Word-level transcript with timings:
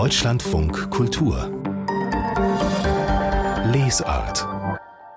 Deutschlandfunk 0.00 0.88
Kultur 0.88 1.50
Lesart 3.66 4.48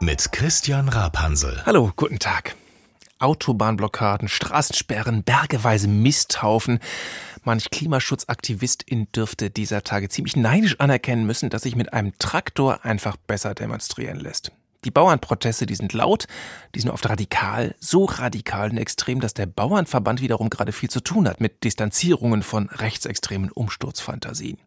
mit 0.01 0.33
Christian 0.33 0.89
Rapansel. 0.89 1.63
Hallo, 1.65 1.93
guten 1.95 2.19
Tag. 2.19 2.57
Autobahnblockaden, 3.17 4.27
Straßensperren, 4.27 5.23
bergeweise 5.23 5.87
Misthaufen. 5.87 6.79
Manch 7.45 7.69
Klimaschutzaktivistin 7.69 9.07
dürfte 9.15 9.49
dieser 9.49 9.85
Tage 9.85 10.09
ziemlich 10.09 10.35
neidisch 10.35 10.77
anerkennen 10.81 11.25
müssen, 11.25 11.49
dass 11.49 11.61
sich 11.61 11.77
mit 11.77 11.93
einem 11.93 12.11
Traktor 12.19 12.83
einfach 12.83 13.15
besser 13.15 13.55
demonstrieren 13.55 14.19
lässt. 14.19 14.51
Die 14.83 14.91
Bauernproteste, 14.91 15.65
die 15.65 15.75
sind 15.75 15.93
laut, 15.93 16.27
die 16.75 16.81
sind 16.81 16.89
oft 16.89 17.07
radikal, 17.07 17.73
so 17.79 18.03
radikal 18.03 18.69
und 18.69 18.77
extrem, 18.77 19.21
dass 19.21 19.33
der 19.33 19.45
Bauernverband 19.45 20.19
wiederum 20.19 20.49
gerade 20.49 20.73
viel 20.73 20.89
zu 20.89 20.99
tun 20.99 21.29
hat 21.29 21.39
mit 21.39 21.63
Distanzierungen 21.63 22.43
von 22.43 22.67
rechtsextremen 22.67 23.49
Umsturzfantasien. 23.49 24.57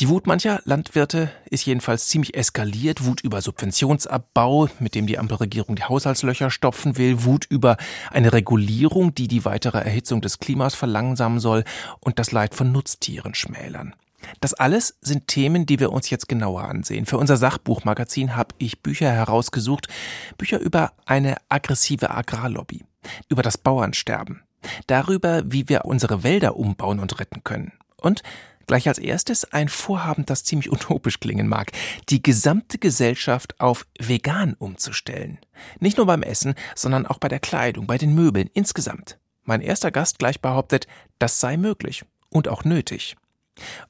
Die 0.00 0.08
Wut 0.08 0.26
mancher 0.26 0.60
Landwirte 0.64 1.30
ist 1.50 1.66
jedenfalls 1.66 2.06
ziemlich 2.06 2.36
eskaliert. 2.36 3.04
Wut 3.04 3.20
über 3.20 3.42
Subventionsabbau, 3.42 4.68
mit 4.78 4.94
dem 4.94 5.06
die 5.06 5.18
Ampelregierung 5.18 5.76
die 5.76 5.84
Haushaltslöcher 5.84 6.50
stopfen 6.50 6.96
will. 6.96 7.24
Wut 7.24 7.46
über 7.48 7.76
eine 8.10 8.32
Regulierung, 8.32 9.14
die 9.14 9.28
die 9.28 9.44
weitere 9.44 9.78
Erhitzung 9.78 10.20
des 10.20 10.38
Klimas 10.38 10.74
verlangsamen 10.74 11.40
soll 11.40 11.64
und 12.00 12.18
das 12.18 12.32
Leid 12.32 12.54
von 12.54 12.70
Nutztieren 12.70 13.34
schmälern. 13.34 13.94
Das 14.40 14.54
alles 14.54 14.98
sind 15.00 15.28
Themen, 15.28 15.66
die 15.66 15.80
wir 15.80 15.92
uns 15.92 16.10
jetzt 16.10 16.28
genauer 16.28 16.62
ansehen. 16.62 17.06
Für 17.06 17.18
unser 17.18 17.36
Sachbuchmagazin 17.36 18.36
habe 18.36 18.54
ich 18.58 18.82
Bücher 18.82 19.10
herausgesucht, 19.10 19.88
Bücher 20.36 20.58
über 20.58 20.92
eine 21.06 21.36
aggressive 21.48 22.10
Agrarlobby, 22.10 22.84
über 23.28 23.42
das 23.42 23.58
Bauernsterben, 23.58 24.42
darüber, 24.86 25.42
wie 25.46 25.68
wir 25.68 25.84
unsere 25.84 26.22
Wälder 26.22 26.56
umbauen 26.56 26.98
und 26.98 27.18
retten 27.20 27.44
können 27.44 27.72
und 27.96 28.22
Gleich 28.68 28.86
als 28.86 28.98
erstes 28.98 29.50
ein 29.50 29.68
Vorhaben, 29.68 30.26
das 30.26 30.44
ziemlich 30.44 30.70
utopisch 30.72 31.18
klingen 31.18 31.48
mag, 31.48 31.72
die 32.10 32.22
gesamte 32.22 32.78
Gesellschaft 32.78 33.58
auf 33.58 33.86
vegan 33.98 34.54
umzustellen. 34.54 35.38
Nicht 35.80 35.96
nur 35.96 36.06
beim 36.06 36.22
Essen, 36.22 36.54
sondern 36.76 37.06
auch 37.06 37.18
bei 37.18 37.28
der 37.28 37.40
Kleidung, 37.40 37.86
bei 37.88 37.98
den 37.98 38.14
Möbeln 38.14 38.50
insgesamt. 38.52 39.18
Mein 39.42 39.62
erster 39.62 39.90
Gast 39.90 40.18
gleich 40.18 40.40
behauptet, 40.40 40.86
das 41.18 41.40
sei 41.40 41.56
möglich 41.56 42.04
und 42.28 42.46
auch 42.46 42.64
nötig. 42.64 43.16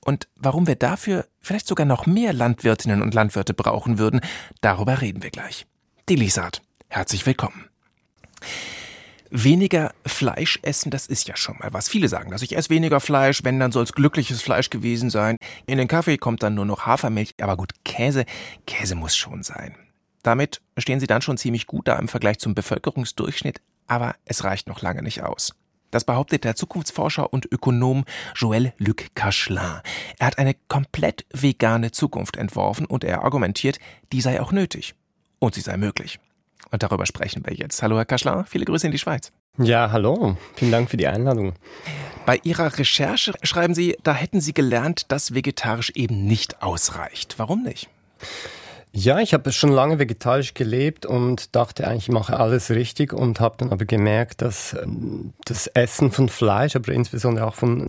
Und 0.00 0.28
warum 0.36 0.68
wir 0.68 0.76
dafür 0.76 1.26
vielleicht 1.40 1.66
sogar 1.66 1.84
noch 1.84 2.06
mehr 2.06 2.32
Landwirtinnen 2.32 3.02
und 3.02 3.12
Landwirte 3.12 3.54
brauchen 3.54 3.98
würden, 3.98 4.20
darüber 4.60 5.00
reden 5.00 5.24
wir 5.24 5.30
gleich. 5.30 5.66
Die 6.08 6.14
Lisat, 6.14 6.62
herzlich 6.88 7.26
willkommen. 7.26 7.68
Weniger 9.30 9.92
Fleisch 10.06 10.58
essen, 10.62 10.90
das 10.90 11.06
ist 11.06 11.28
ja 11.28 11.36
schon 11.36 11.58
mal 11.58 11.72
was. 11.72 11.88
Viele 11.88 12.08
sagen 12.08 12.30
das. 12.30 12.42
Ich 12.42 12.56
esse 12.56 12.70
weniger 12.70 13.00
Fleisch, 13.00 13.44
wenn, 13.44 13.60
dann 13.60 13.72
soll 13.72 13.84
es 13.84 13.92
glückliches 13.92 14.40
Fleisch 14.40 14.70
gewesen 14.70 15.10
sein. 15.10 15.36
In 15.66 15.78
den 15.78 15.88
Kaffee 15.88 16.16
kommt 16.16 16.42
dann 16.42 16.54
nur 16.54 16.64
noch 16.64 16.86
Hafermilch. 16.86 17.34
Aber 17.40 17.56
gut, 17.56 17.72
Käse, 17.84 18.24
Käse 18.66 18.94
muss 18.94 19.16
schon 19.16 19.42
sein. 19.42 19.76
Damit 20.22 20.60
stehen 20.78 21.00
sie 21.00 21.06
dann 21.06 21.22
schon 21.22 21.38
ziemlich 21.38 21.66
gut 21.66 21.88
da 21.88 21.98
im 21.98 22.08
Vergleich 22.08 22.38
zum 22.38 22.54
Bevölkerungsdurchschnitt, 22.54 23.60
aber 23.86 24.14
es 24.24 24.44
reicht 24.44 24.66
noch 24.68 24.82
lange 24.82 25.02
nicht 25.02 25.22
aus. 25.22 25.54
Das 25.90 26.04
behauptet 26.04 26.44
der 26.44 26.54
Zukunftsforscher 26.54 27.32
und 27.32 27.50
Ökonom 27.50 28.04
Joël 28.34 28.72
Luc 28.76 29.14
Cachelin. 29.14 29.80
Er 30.18 30.26
hat 30.26 30.38
eine 30.38 30.54
komplett 30.68 31.24
vegane 31.32 31.92
Zukunft 31.92 32.36
entworfen 32.36 32.84
und 32.84 33.04
er 33.04 33.24
argumentiert, 33.24 33.78
die 34.12 34.20
sei 34.20 34.40
auch 34.40 34.52
nötig. 34.52 34.94
Und 35.38 35.54
sie 35.54 35.62
sei 35.62 35.76
möglich. 35.76 36.18
Und 36.70 36.82
darüber 36.82 37.06
sprechen 37.06 37.42
wir 37.46 37.54
jetzt. 37.54 37.82
Hallo, 37.82 37.96
Herr 37.96 38.04
Cachelin, 38.04 38.44
viele 38.44 38.64
Grüße 38.64 38.86
in 38.86 38.92
die 38.92 38.98
Schweiz. 38.98 39.32
Ja, 39.58 39.90
hallo. 39.90 40.36
Vielen 40.54 40.70
Dank 40.70 40.90
für 40.90 40.96
die 40.96 41.06
Einladung. 41.06 41.54
Bei 42.26 42.38
Ihrer 42.42 42.78
Recherche 42.78 43.32
schreiben 43.42 43.74
Sie, 43.74 43.96
da 44.02 44.14
hätten 44.14 44.40
Sie 44.40 44.52
gelernt, 44.52 45.10
dass 45.10 45.34
vegetarisch 45.34 45.90
eben 45.90 46.26
nicht 46.26 46.62
ausreicht. 46.62 47.38
Warum 47.38 47.62
nicht? 47.62 47.88
Ja, 48.92 49.18
ich 49.20 49.34
habe 49.34 49.52
schon 49.52 49.70
lange 49.70 49.98
vegetarisch 49.98 50.54
gelebt 50.54 51.06
und 51.06 51.54
dachte 51.54 51.86
eigentlich, 51.86 52.08
ich 52.08 52.14
mache 52.14 52.38
alles 52.38 52.70
richtig 52.70 53.12
und 53.12 53.40
habe 53.40 53.56
dann 53.58 53.70
aber 53.70 53.84
gemerkt, 53.84 54.42
dass 54.42 54.74
ähm, 54.74 55.32
das 55.44 55.66
Essen 55.68 56.10
von 56.10 56.28
Fleisch, 56.28 56.74
aber 56.74 56.92
insbesondere 56.92 57.46
auch 57.46 57.54
von 57.54 57.88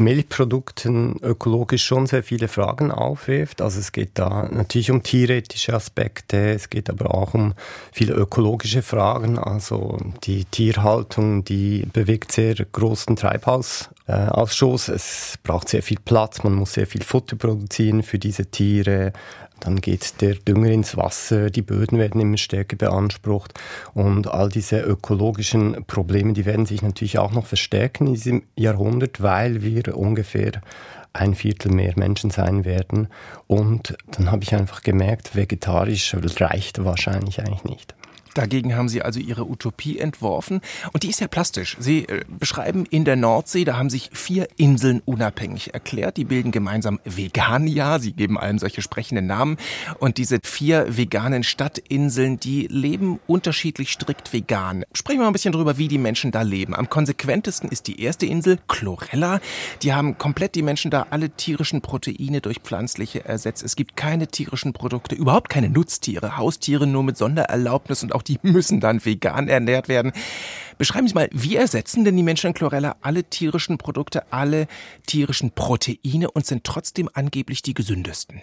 Milchprodukten 0.00 1.16
ökologisch 1.22 1.84
schon 1.84 2.06
sehr 2.06 2.22
viele 2.22 2.48
Fragen 2.48 2.90
aufwirft. 2.90 3.60
Also 3.60 3.78
es 3.78 3.92
geht 3.92 4.12
da 4.14 4.48
natürlich 4.50 4.90
um 4.90 5.02
tierethische 5.02 5.74
Aspekte, 5.74 6.52
es 6.52 6.70
geht 6.70 6.90
aber 6.90 7.14
auch 7.14 7.34
um 7.34 7.54
viele 7.92 8.14
ökologische 8.14 8.82
Fragen. 8.82 9.38
Also 9.38 9.98
die 10.24 10.44
Tierhaltung, 10.46 11.44
die 11.44 11.86
bewegt 11.92 12.32
sehr 12.32 12.54
großen 12.54 13.16
Treibhausausschuss. 13.16 14.88
Es 14.88 15.38
braucht 15.42 15.68
sehr 15.68 15.82
viel 15.82 15.98
Platz, 16.04 16.42
man 16.42 16.54
muss 16.54 16.72
sehr 16.72 16.86
viel 16.86 17.02
Futter 17.02 17.36
produzieren 17.36 18.02
für 18.02 18.18
diese 18.18 18.46
Tiere. 18.46 19.12
Dann 19.60 19.80
geht 19.80 20.20
der 20.20 20.34
Dünger 20.34 20.70
ins 20.70 20.96
Wasser, 20.96 21.50
die 21.50 21.62
Böden 21.62 21.98
werden 21.98 22.20
immer 22.20 22.36
stärker 22.36 22.76
beansprucht 22.76 23.54
und 23.94 24.26
all 24.28 24.48
diese 24.48 24.80
ökologischen 24.80 25.84
Probleme, 25.86 26.32
die 26.32 26.46
werden 26.46 26.66
sich 26.66 26.82
natürlich 26.82 27.18
auch 27.18 27.32
noch 27.32 27.46
verstärken 27.46 28.06
in 28.06 28.14
diesem 28.14 28.42
Jahrhundert, 28.56 29.22
weil 29.22 29.62
wir 29.62 29.96
ungefähr 29.96 30.52
ein 31.12 31.34
Viertel 31.34 31.72
mehr 31.72 31.92
Menschen 31.96 32.30
sein 32.30 32.64
werden. 32.64 33.08
Und 33.46 33.96
dann 34.12 34.30
habe 34.30 34.42
ich 34.42 34.54
einfach 34.54 34.82
gemerkt, 34.82 35.34
vegetarisch 35.34 36.14
reicht 36.38 36.84
wahrscheinlich 36.84 37.40
eigentlich 37.40 37.64
nicht. 37.64 37.94
Dagegen 38.34 38.76
haben 38.76 38.88
Sie 38.88 39.02
also 39.02 39.20
Ihre 39.20 39.48
Utopie 39.48 39.98
entworfen 39.98 40.60
und 40.92 41.02
die 41.02 41.10
ist 41.10 41.20
ja 41.20 41.28
plastisch. 41.28 41.76
Sie 41.78 42.06
äh, 42.06 42.24
beschreiben 42.28 42.86
in 42.86 43.04
der 43.04 43.16
Nordsee, 43.16 43.64
da 43.64 43.76
haben 43.76 43.90
sich 43.90 44.10
vier 44.12 44.48
Inseln 44.56 45.02
unabhängig 45.04 45.74
erklärt. 45.74 46.16
Die 46.16 46.24
bilden 46.24 46.52
gemeinsam 46.52 47.00
Vegania. 47.04 47.98
Sie 47.98 48.12
geben 48.12 48.38
allem 48.38 48.58
solche 48.58 48.82
sprechenden 48.82 49.26
Namen. 49.26 49.56
Und 49.98 50.18
diese 50.18 50.38
vier 50.42 50.96
veganen 50.96 51.42
Stadtinseln, 51.42 52.38
die 52.38 52.66
leben 52.66 53.20
unterschiedlich 53.26 53.90
strikt 53.90 54.32
vegan. 54.32 54.84
Sprechen 54.92 55.18
wir 55.18 55.24
mal 55.24 55.30
ein 55.30 55.32
bisschen 55.32 55.52
drüber, 55.52 55.78
wie 55.78 55.88
die 55.88 55.98
Menschen 55.98 56.30
da 56.30 56.42
leben. 56.42 56.74
Am 56.74 56.88
konsequentesten 56.88 57.70
ist 57.70 57.86
die 57.86 58.00
erste 58.00 58.26
Insel, 58.26 58.58
Chlorella. 58.68 59.40
Die 59.82 59.92
haben 59.92 60.18
komplett 60.18 60.54
die 60.54 60.62
Menschen 60.62 60.90
da 60.90 61.06
alle 61.10 61.30
tierischen 61.30 61.80
Proteine 61.80 62.40
durch 62.40 62.58
pflanzliche 62.60 63.24
ersetzt. 63.24 63.62
Es 63.62 63.76
gibt 63.76 63.96
keine 63.96 64.28
tierischen 64.28 64.72
Produkte, 64.72 65.14
überhaupt 65.14 65.48
keine 65.48 65.68
Nutztiere, 65.68 66.36
Haustiere 66.36 66.86
nur 66.86 67.02
mit 67.02 67.16
Sondererlaubnis 67.16 68.02
und 68.02 68.14
auch 68.14 68.19
die 68.22 68.38
müssen 68.42 68.80
dann 68.80 69.04
vegan 69.04 69.48
ernährt 69.48 69.88
werden. 69.88 70.12
Beschreiben 70.78 71.08
Sie 71.08 71.14
mal, 71.14 71.28
wie 71.32 71.56
ersetzen 71.56 72.04
denn 72.04 72.16
die 72.16 72.22
Menschen 72.22 72.48
in 72.48 72.54
Chlorella 72.54 72.96
alle 73.02 73.24
tierischen 73.24 73.76
Produkte, 73.76 74.32
alle 74.32 74.66
tierischen 75.06 75.50
Proteine 75.50 76.30
und 76.30 76.46
sind 76.46 76.64
trotzdem 76.64 77.10
angeblich 77.12 77.62
die 77.62 77.74
gesündesten? 77.74 78.40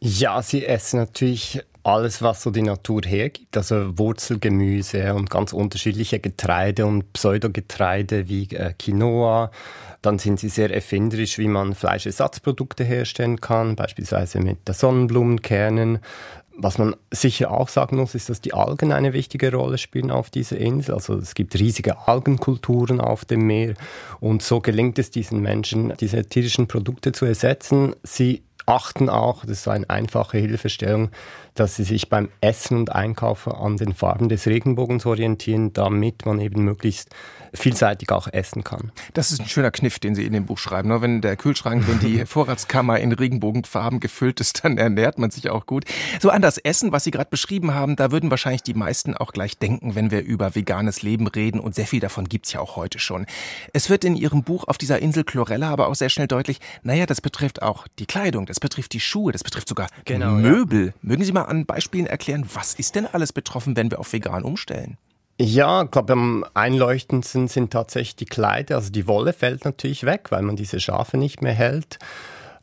Ja, 0.00 0.42
sie 0.42 0.64
essen 0.64 1.00
natürlich 1.00 1.60
alles, 1.82 2.22
was 2.22 2.42
so 2.42 2.50
die 2.50 2.62
Natur 2.62 3.00
hergibt, 3.04 3.56
also 3.56 3.98
Wurzelgemüse 3.98 5.14
und 5.14 5.30
ganz 5.30 5.52
unterschiedliche 5.52 6.20
Getreide 6.20 6.86
und 6.86 7.12
Pseudogetreide 7.12 8.28
wie 8.28 8.44
äh, 8.54 8.74
Quinoa. 8.78 9.50
Dann 10.02 10.18
sind 10.18 10.38
sie 10.38 10.50
sehr 10.50 10.72
erfinderisch, 10.72 11.38
wie 11.38 11.48
man 11.48 11.74
Fleischersatzprodukte 11.74 12.84
herstellen 12.84 13.40
kann, 13.40 13.74
beispielsweise 13.74 14.38
mit 14.38 14.58
Sonnenblumenkernen. 14.68 15.98
Was 16.60 16.76
man 16.76 16.96
sicher 17.12 17.52
auch 17.52 17.68
sagen 17.68 17.96
muss, 17.98 18.16
ist, 18.16 18.28
dass 18.28 18.40
die 18.40 18.52
Algen 18.52 18.92
eine 18.92 19.12
wichtige 19.12 19.52
Rolle 19.52 19.78
spielen 19.78 20.10
auf 20.10 20.28
dieser 20.28 20.58
Insel. 20.58 20.94
Also 20.94 21.14
es 21.14 21.34
gibt 21.34 21.54
riesige 21.54 22.08
Algenkulturen 22.08 23.00
auf 23.00 23.24
dem 23.24 23.46
Meer 23.46 23.74
und 24.18 24.42
so 24.42 24.60
gelingt 24.60 24.98
es 24.98 25.12
diesen 25.12 25.40
Menschen, 25.40 25.92
diese 26.00 26.24
tierischen 26.24 26.66
Produkte 26.66 27.12
zu 27.12 27.26
ersetzen. 27.26 27.94
Sie 28.02 28.42
achten 28.66 29.08
auch, 29.08 29.42
das 29.42 29.60
ist 29.60 29.68
eine 29.68 29.88
einfache 29.88 30.38
Hilfestellung, 30.38 31.10
dass 31.58 31.76
sie 31.76 31.84
sich 31.84 32.08
beim 32.08 32.28
Essen 32.40 32.78
und 32.78 32.92
Einkaufen 32.92 33.52
an 33.52 33.76
den 33.76 33.94
Farben 33.94 34.28
des 34.28 34.46
Regenbogens 34.46 35.06
orientieren, 35.06 35.72
damit 35.72 36.24
man 36.26 36.40
eben 36.40 36.64
möglichst 36.64 37.10
vielseitig 37.54 38.10
auch 38.10 38.28
essen 38.28 38.64
kann. 38.64 38.92
Das 39.14 39.32
ist 39.32 39.40
ein 39.40 39.48
schöner 39.48 39.70
Kniff, 39.70 39.98
den 39.98 40.14
Sie 40.14 40.24
in 40.24 40.32
dem 40.32 40.46
Buch 40.46 40.58
schreiben. 40.58 40.88
Ne? 40.88 41.00
Wenn 41.00 41.20
der 41.20 41.36
Kühlschrank, 41.36 41.86
wenn 41.88 41.98
die 41.98 42.26
Vorratskammer 42.26 42.98
in 43.00 43.12
Regenbogenfarben 43.12 44.00
gefüllt 44.00 44.40
ist, 44.40 44.64
dann 44.64 44.78
ernährt 44.78 45.18
man 45.18 45.30
sich 45.30 45.50
auch 45.50 45.66
gut. 45.66 45.84
So 46.20 46.30
an 46.30 46.42
das 46.42 46.58
Essen, 46.58 46.92
was 46.92 47.04
Sie 47.04 47.10
gerade 47.10 47.30
beschrieben 47.30 47.74
haben, 47.74 47.96
da 47.96 48.10
würden 48.10 48.30
wahrscheinlich 48.30 48.62
die 48.62 48.74
meisten 48.74 49.16
auch 49.16 49.32
gleich 49.32 49.58
denken, 49.58 49.94
wenn 49.94 50.10
wir 50.10 50.22
über 50.22 50.54
veganes 50.54 51.02
Leben 51.02 51.26
reden. 51.26 51.60
Und 51.60 51.74
sehr 51.74 51.86
viel 51.86 52.00
davon 52.00 52.28
gibt's 52.28 52.52
ja 52.52 52.60
auch 52.60 52.76
heute 52.76 52.98
schon. 52.98 53.26
Es 53.72 53.90
wird 53.90 54.04
in 54.04 54.16
Ihrem 54.16 54.42
Buch 54.42 54.64
auf 54.68 54.78
dieser 54.78 55.00
Insel 55.00 55.24
Chlorella 55.24 55.70
aber 55.70 55.88
auch 55.88 55.94
sehr 55.94 56.08
schnell 56.08 56.28
deutlich, 56.28 56.60
naja, 56.82 57.06
das 57.06 57.20
betrifft 57.20 57.62
auch 57.62 57.86
die 57.98 58.06
Kleidung, 58.06 58.46
das 58.46 58.60
betrifft 58.60 58.92
die 58.92 59.00
Schuhe, 59.00 59.32
das 59.32 59.42
betrifft 59.42 59.68
sogar 59.68 59.88
genau, 60.04 60.32
Möbel. 60.32 60.86
Ja. 60.86 60.92
Mögen 61.02 61.24
Sie 61.24 61.32
mal 61.32 61.47
an 61.48 61.66
Beispielen 61.66 62.06
erklären, 62.06 62.44
was 62.52 62.74
ist 62.74 62.94
denn 62.94 63.06
alles 63.06 63.32
betroffen, 63.32 63.76
wenn 63.76 63.90
wir 63.90 63.98
auf 63.98 64.12
vegan 64.12 64.44
umstellen? 64.44 64.96
Ja, 65.40 65.84
ich 65.84 65.90
glaube, 65.92 66.14
am 66.14 66.44
einleuchtendsten 66.54 67.46
sind 67.46 67.72
tatsächlich 67.72 68.16
die 68.16 68.24
Kleider. 68.24 68.76
Also 68.76 68.90
die 68.90 69.06
Wolle 69.06 69.32
fällt 69.32 69.64
natürlich 69.64 70.04
weg, 70.04 70.30
weil 70.30 70.42
man 70.42 70.56
diese 70.56 70.80
Schafe 70.80 71.16
nicht 71.16 71.42
mehr 71.42 71.54
hält. 71.54 71.98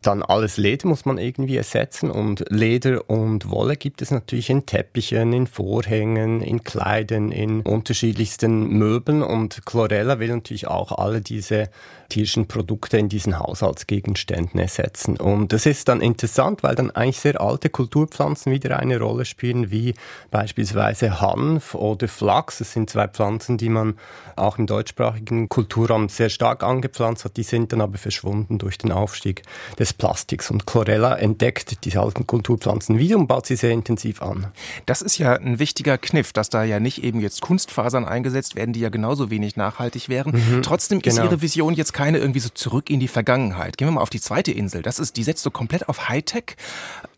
Dann 0.02 0.22
alles 0.22 0.58
Leder 0.58 0.88
muss 0.88 1.06
man 1.06 1.18
irgendwie 1.18 1.58
ersetzen 1.58 2.12
und 2.12 2.46
Leder 2.50 3.10
und 3.10 3.50
Wolle 3.50 3.76
gibt 3.76 4.04
es 4.04 4.12
natürlich 4.12 4.52
in 4.52 4.68
Teppichen, 4.68 5.34
in 5.34 5.48
Vorhängen, 5.48 6.42
in 6.42 6.64
Kleidern, 6.64 7.32
in 7.32 7.62
unterschiedlichsten 7.62 8.68
Möbeln 8.68 9.24
und 9.24 9.66
Chlorella 9.66 10.20
will 10.20 10.28
natürlich 10.28 10.68
auch 10.68 10.92
alle 10.92 11.22
diese 11.22 11.70
tierischen 12.10 12.48
Produkte 12.48 12.98
in 12.98 13.10
diesen 13.10 13.40
Haushaltsgegenständen 13.40 14.60
ersetzen. 14.60 15.18
Und 15.18 15.54
das 15.54 15.66
ist 15.66 15.88
dann 15.88 16.02
interessant, 16.02 16.64
weil 16.64 16.76
dann 16.76 16.92
eigentlich 16.92 17.20
sehr 17.20 17.42
alte 17.42 17.70
Kulturpflanzen 17.70 18.52
wieder 18.52 18.80
eine 18.80 19.00
Rolle 19.00 19.26
spielen, 19.26 19.72
wie 19.72 19.96
beispielsweise 20.32 21.22
Hanf 21.22 21.76
oder 21.76 22.08
Flachs. 22.08 22.60
Das 22.60 22.74
sind 22.74 22.90
zwei 22.90 23.08
Pflanzen, 23.08 23.58
die 23.58 23.70
man 23.70 23.98
auch 24.36 24.58
im 24.58 24.68
deutschsprachigen 24.68 25.50
Kulturraum 25.50 26.10
sehr 26.10 26.30
stark 26.30 26.64
angepflanzt 26.64 27.26
hat. 27.26 27.38
Die 27.38 27.44
sind 27.44 27.72
dann 27.72 27.82
aber 27.82 27.98
verschwunden 27.98 28.58
durch 28.58 28.78
den 28.78 28.92
Aufstieg 28.92 29.44
des 29.80 29.94
Plastiks. 29.94 30.52
Und 30.52 30.66
Chlorella 30.66 31.16
entdeckt 31.16 31.86
diese 31.86 32.00
alten 32.02 32.28
Kulturpflanzen 32.28 32.98
wieder 32.98 33.18
und 33.18 33.28
baut 33.28 33.46
sie 33.46 33.56
sehr 33.56 33.72
intensiv 33.72 34.22
an. 34.22 34.48
Das 34.86 35.02
ist 35.02 35.18
ja 35.18 35.34
ein 35.34 35.60
wichtiger 35.60 35.98
Kniff, 35.98 36.34
dass 36.34 36.50
da 36.50 36.64
ja 36.64 36.80
nicht 36.80 37.04
eben 37.04 37.20
jetzt 37.20 37.42
Kunstfasern 37.42 38.06
eingesetzt 38.06 38.56
werden, 38.56 38.74
die 38.74 38.82
ja 38.82 38.90
genauso 38.90 39.30
wenig 39.30 39.56
nachhaltig 39.56 40.10
wären. 40.10 40.34
Mhm, 40.34 40.62
Trotzdem 40.62 41.02
genau. 41.02 41.16
ist 41.16 41.24
Ihre 41.24 41.42
Vision 41.42 41.74
jetzt 41.74 41.94
keine 41.96 42.18
irgendwie 42.18 42.42
so 42.42 42.50
zurück 42.50 42.90
in 42.90 43.00
die 43.00 43.08
Vergangenheit. 43.08 43.78
Gehen 43.78 43.88
wir 43.88 43.94
mal 43.94 44.02
auf 44.02 44.10
die 44.10 44.20
zweite 44.20 44.52
Insel. 44.52 44.82
Das 44.82 45.00
ist, 45.00 45.16
die 45.16 45.24
setzt 45.24 45.42
so 45.44 45.50
komplett 45.50 45.88
auf 45.88 46.10
Hightech. 46.10 46.58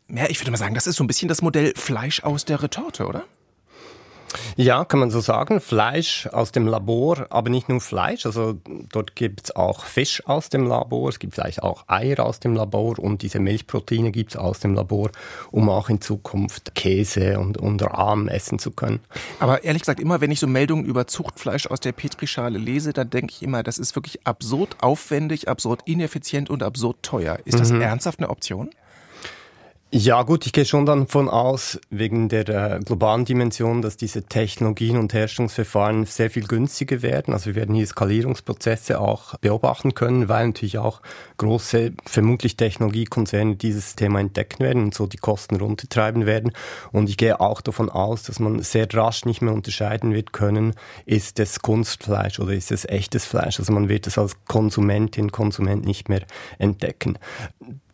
Ja, 0.07 0.29
ich 0.29 0.39
würde 0.39 0.51
mal 0.51 0.57
sagen, 0.57 0.75
das 0.75 0.85
ist 0.85 0.97
so 0.97 1.03
ein 1.03 1.07
bisschen 1.07 1.27
das 1.27 1.41
Modell 1.41 1.74
Fleisch 1.75 2.24
aus 2.24 2.45
der 2.45 2.62
Retorte, 2.62 3.07
oder? 3.07 3.25
Ja, 4.56 4.85
kann 4.85 5.00
man 5.00 5.12
so 5.12 5.19
sagen. 5.19 5.62
Fleisch 5.62 6.27
aus 6.31 6.51
dem 6.51 6.68
Labor, 6.68 7.27
aber 7.29 7.50
nicht 7.50 7.69
nur 7.69 7.79
Fleisch. 7.81 8.25
Also 8.25 8.57
dort 8.91 9.15
gibt 9.15 9.45
es 9.45 9.56
auch 9.56 9.85
Fisch 9.85 10.25
aus 10.25 10.50
dem 10.50 10.68
Labor, 10.68 11.09
es 11.09 11.19
gibt 11.19 11.35
vielleicht 11.35 11.63
auch 11.63 11.85
Eier 11.88 12.25
aus 12.25 12.39
dem 12.39 12.56
Labor 12.56 13.00
und 13.00 13.21
diese 13.21 13.39
Milchproteine 13.39 14.12
gibt 14.12 14.31
es 14.31 14.38
aus 14.38 14.59
dem 14.59 14.74
Labor, 14.74 15.12
um 15.51 15.69
auch 15.69 15.89
in 15.89 16.01
Zukunft 16.01 16.75
Käse 16.75 17.39
und, 17.39 17.57
und 17.57 17.81
Rahm 17.83 18.27
essen 18.27 18.59
zu 18.59 18.71
können. 18.71 19.00
Aber 19.39 19.63
ehrlich 19.63 19.83
gesagt, 19.83 20.00
immer 20.00 20.21
wenn 20.21 20.31
ich 20.31 20.39
so 20.39 20.47
Meldungen 20.47 20.85
über 20.85 21.07
Zuchtfleisch 21.07 21.68
aus 21.68 21.79
der 21.79 21.91
Petrischale 21.91 22.57
lese, 22.57 22.94
dann 22.94 23.09
denke 23.09 23.33
ich 23.33 23.44
immer, 23.44 23.63
das 23.63 23.77
ist 23.77 23.95
wirklich 23.95 24.25
absurd 24.25 24.77
aufwendig, 24.81 25.47
absurd 25.47 25.81
ineffizient 25.85 26.50
und 26.50 26.63
absurd 26.63 27.03
teuer. 27.03 27.38
Ist 27.45 27.59
das 27.59 27.71
mhm. 27.71 27.81
ernsthaft 27.81 28.19
eine 28.19 28.29
Option? 28.29 28.69
Ja 29.89 30.24
gut, 30.24 30.45
ich 30.45 30.51
gehe 30.51 30.66
schon 30.66 30.86
dann 30.86 31.07
von 31.07 31.30
aus, 31.30 31.80
wegen 31.89 32.28
der 32.28 32.50
äh, 32.50 32.80
globalen 32.84 33.24
Dimension, 33.24 33.81
dass 33.81 33.95
diese 33.95 34.24
Technologien 34.24 34.98
und 34.98 35.13
Herstellungsverfahren 35.13 36.04
sehr 36.06 36.30
viel 36.30 36.45
günstiger 36.45 37.01
werden. 37.01 37.34
Also 37.34 37.45
wir 37.45 37.56
werden 37.56 37.74
hier 37.74 37.88
Skalierungsprozesse 37.88 39.00
auch 39.00 39.38
beobachten 39.38 39.94
können, 39.94 40.28
weil 40.28 40.48
natürlich 40.48 40.78
auch 40.78 41.01
große, 41.38 41.94
vermutlich 42.06 42.57
Technologiekonzerne 42.57 43.56
dieses 43.56 43.95
Thema 43.95 44.19
entdecken 44.19 44.62
werden 44.62 44.84
und 44.84 44.94
so 44.94 45.07
die 45.07 45.16
Kosten 45.16 45.56
runtertreiben 45.56 46.25
werden. 46.25 46.51
Und 46.92 47.07
ich 47.07 47.16
gehe 47.16 47.39
auch 47.39 47.62
davon 47.62 47.89
aus, 47.89 48.24
dass 48.24 48.42
man 48.42 48.62
sehr 48.63 48.94
rasch 48.94 49.24
nicht 49.24 49.42
mehr 49.42 49.54
unterscheiden 49.54 50.13
wird 50.13 50.34
können, 50.34 50.74
ist 51.06 51.39
es 51.39 51.62
Kunstfleisch 51.62 52.42
oder 52.42 52.51
ist 52.51 52.74
es 52.74 52.84
echtes 52.84 53.25
Fleisch. 53.25 53.57
Also 53.57 53.72
man 53.72 53.88
wird 53.88 54.06
es 54.06 54.18
als 54.18 54.36
Konsumentin, 54.50 55.31
Konsument 55.31 55.86
nicht 55.86 56.10
mehr 56.10 56.24
entdecken. 56.60 57.18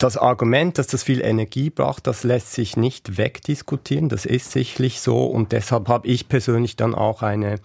Das 0.03 0.17
Argument, 0.17 0.77
dass 0.77 0.87
das 0.87 1.01
viel 1.01 1.21
Energie 1.21 1.69
braucht, 1.69 2.07
das 2.07 2.25
lässt 2.25 2.51
sich 2.51 2.75
nicht 2.75 3.17
wegdiskutieren. 3.17 4.09
Das 4.09 4.25
ist 4.25 4.51
sicherlich 4.51 4.99
so 4.99 5.25
und 5.27 5.53
deshalb 5.53 5.87
habe 5.87 6.09
ich 6.09 6.27
persönlich 6.27 6.75
dann 6.75 6.93
auch 6.93 7.21
eine 7.21 7.55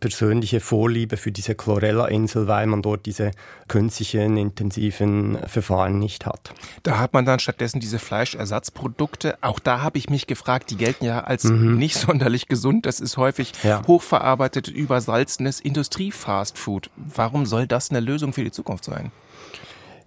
persönliche 0.00 0.58
Vorliebe 0.58 1.16
für 1.16 1.30
diese 1.30 1.54
Chlorella-Insel, 1.54 2.48
weil 2.48 2.66
man 2.66 2.82
dort 2.82 3.06
diese 3.06 3.30
künstlichen, 3.68 4.36
intensiven 4.36 5.38
Verfahren 5.46 6.00
nicht 6.00 6.26
hat. 6.26 6.52
Da 6.82 6.98
hat 6.98 7.12
man 7.12 7.24
dann 7.24 7.38
stattdessen 7.38 7.78
diese 7.78 8.00
Fleischersatzprodukte. 8.00 9.38
Auch 9.40 9.60
da 9.60 9.80
habe 9.80 9.96
ich 9.98 10.10
mich 10.10 10.26
gefragt, 10.26 10.70
die 10.70 10.76
gelten 10.76 11.04
ja 11.04 11.20
als 11.20 11.44
mhm. 11.44 11.78
nicht 11.78 11.94
sonderlich 12.00 12.48
gesund. 12.48 12.84
Das 12.84 12.98
ist 12.98 13.16
häufig 13.16 13.52
ja. 13.62 13.86
hochverarbeitetes, 13.86 14.74
übersalzenes 14.74 15.60
Industriefastfood. 15.60 16.90
Warum 16.96 17.46
soll 17.46 17.68
das 17.68 17.90
eine 17.90 18.00
Lösung 18.00 18.32
für 18.32 18.42
die 18.42 18.50
Zukunft 18.50 18.86
sein? 18.86 19.12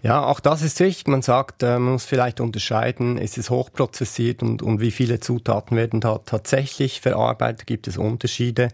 Ja, 0.02 0.26
auch 0.26 0.40
das 0.40 0.62
ist 0.62 0.80
wichtig. 0.80 1.08
Man 1.08 1.22
sagt, 1.22 1.62
äh, 1.62 1.78
man 1.78 1.94
muss 1.94 2.06
vielleicht 2.06 2.40
unterscheiden, 2.40 3.18
ist 3.18 3.38
es 3.38 3.50
hochprozessiert 3.50 4.42
und, 4.42 4.62
und 4.62 4.80
wie 4.80 4.92
viele 4.92 5.20
Zutaten 5.20 5.76
werden 5.76 6.00
da 6.00 6.20
tatsächlich 6.20 7.02
verarbeitet, 7.02 7.68
gibt 7.68 7.88
es 7.88 7.98
Unterschiede. 7.98 8.70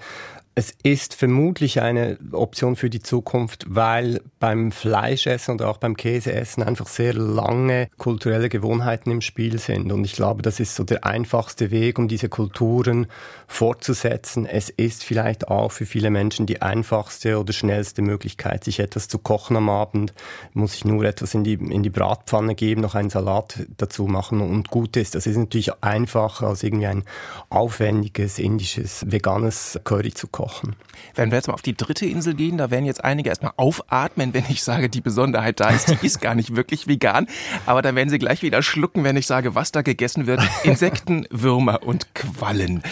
Es 0.57 0.73
ist 0.83 1.15
vermutlich 1.15 1.81
eine 1.81 2.17
Option 2.31 2.77
für 2.77 2.89
die 2.89 3.01
Zukunft, 3.01 3.65
weil 3.67 4.21
beim 4.39 4.71
Fleischessen 4.71 5.55
oder 5.55 5.67
auch 5.67 5.79
beim 5.79 5.97
Käseessen 5.97 6.63
einfach 6.63 6.87
sehr 6.87 7.13
lange 7.13 7.89
kulturelle 7.97 8.47
Gewohnheiten 8.47 9.11
im 9.11 9.19
Spiel 9.19 9.59
sind. 9.59 9.91
Und 9.91 10.05
ich 10.05 10.13
glaube, 10.13 10.43
das 10.43 10.61
ist 10.61 10.75
so 10.75 10.85
der 10.85 11.03
einfachste 11.03 11.71
Weg, 11.71 11.99
um 11.99 12.07
diese 12.07 12.29
Kulturen 12.29 13.07
fortzusetzen. 13.47 14.45
Es 14.45 14.69
ist 14.69 15.03
vielleicht 15.03 15.49
auch 15.49 15.73
für 15.73 15.85
viele 15.85 16.09
Menschen 16.09 16.45
die 16.45 16.61
einfachste 16.61 17.37
oder 17.37 17.51
schnellste 17.51 18.01
Möglichkeit, 18.01 18.63
sich 18.63 18.79
etwas 18.79 19.09
zu 19.09 19.19
kochen 19.19 19.57
am 19.57 19.67
Abend. 19.67 20.13
Muss 20.53 20.73
ich 20.73 20.85
nur 20.85 21.03
etwas 21.03 21.33
in 21.33 21.43
die, 21.43 21.55
in 21.55 21.83
die 21.83 21.89
Bratpfanne 21.89 22.55
geben, 22.55 22.79
noch 22.79 22.95
einen 22.95 23.09
Salat 23.09 23.59
dazu 23.75 24.05
machen 24.05 24.39
und 24.39 24.69
gut 24.69 24.95
ist. 24.95 25.15
Das 25.15 25.27
ist 25.27 25.35
natürlich 25.35 25.83
einfacher 25.83 26.47
als 26.47 26.63
irgendwie 26.63 26.87
ein 26.87 27.03
aufwendiges 27.49 28.39
indisches, 28.39 29.03
veganes 29.11 29.81
Curry 29.83 30.13
zu 30.13 30.27
kochen 30.27 30.44
kochen. 30.45 30.75
Wenn 31.15 31.31
wir 31.31 31.37
jetzt 31.37 31.47
mal 31.47 31.55
auf 31.55 31.63
die 31.63 31.75
dritte 31.75 32.05
Insel 32.05 32.35
gehen, 32.35 32.57
da 32.57 32.69
werden 32.69 32.85
jetzt 32.85 33.03
einige 33.03 33.29
erstmal 33.29 33.53
aufatmen, 33.57 34.33
wenn 34.35 34.45
ich 34.49 34.61
sage, 34.61 34.89
die 34.89 35.01
Besonderheit 35.01 35.59
da 35.59 35.69
ist, 35.69 35.89
die 35.89 36.05
ist 36.05 36.21
gar 36.21 36.35
nicht 36.35 36.55
wirklich 36.55 36.87
vegan. 36.87 37.25
Aber 37.65 37.81
dann 37.81 37.95
werden 37.95 38.09
sie 38.09 38.19
gleich 38.19 38.43
wieder 38.43 38.61
schlucken, 38.61 39.03
wenn 39.03 39.17
ich 39.17 39.25
sage, 39.25 39.55
was 39.55 39.71
da 39.71 39.81
gegessen 39.81 40.27
wird. 40.27 40.41
Insekten, 40.63 41.25
Würmer 41.31 41.81
und 41.83 42.13
Quallen. 42.13 42.83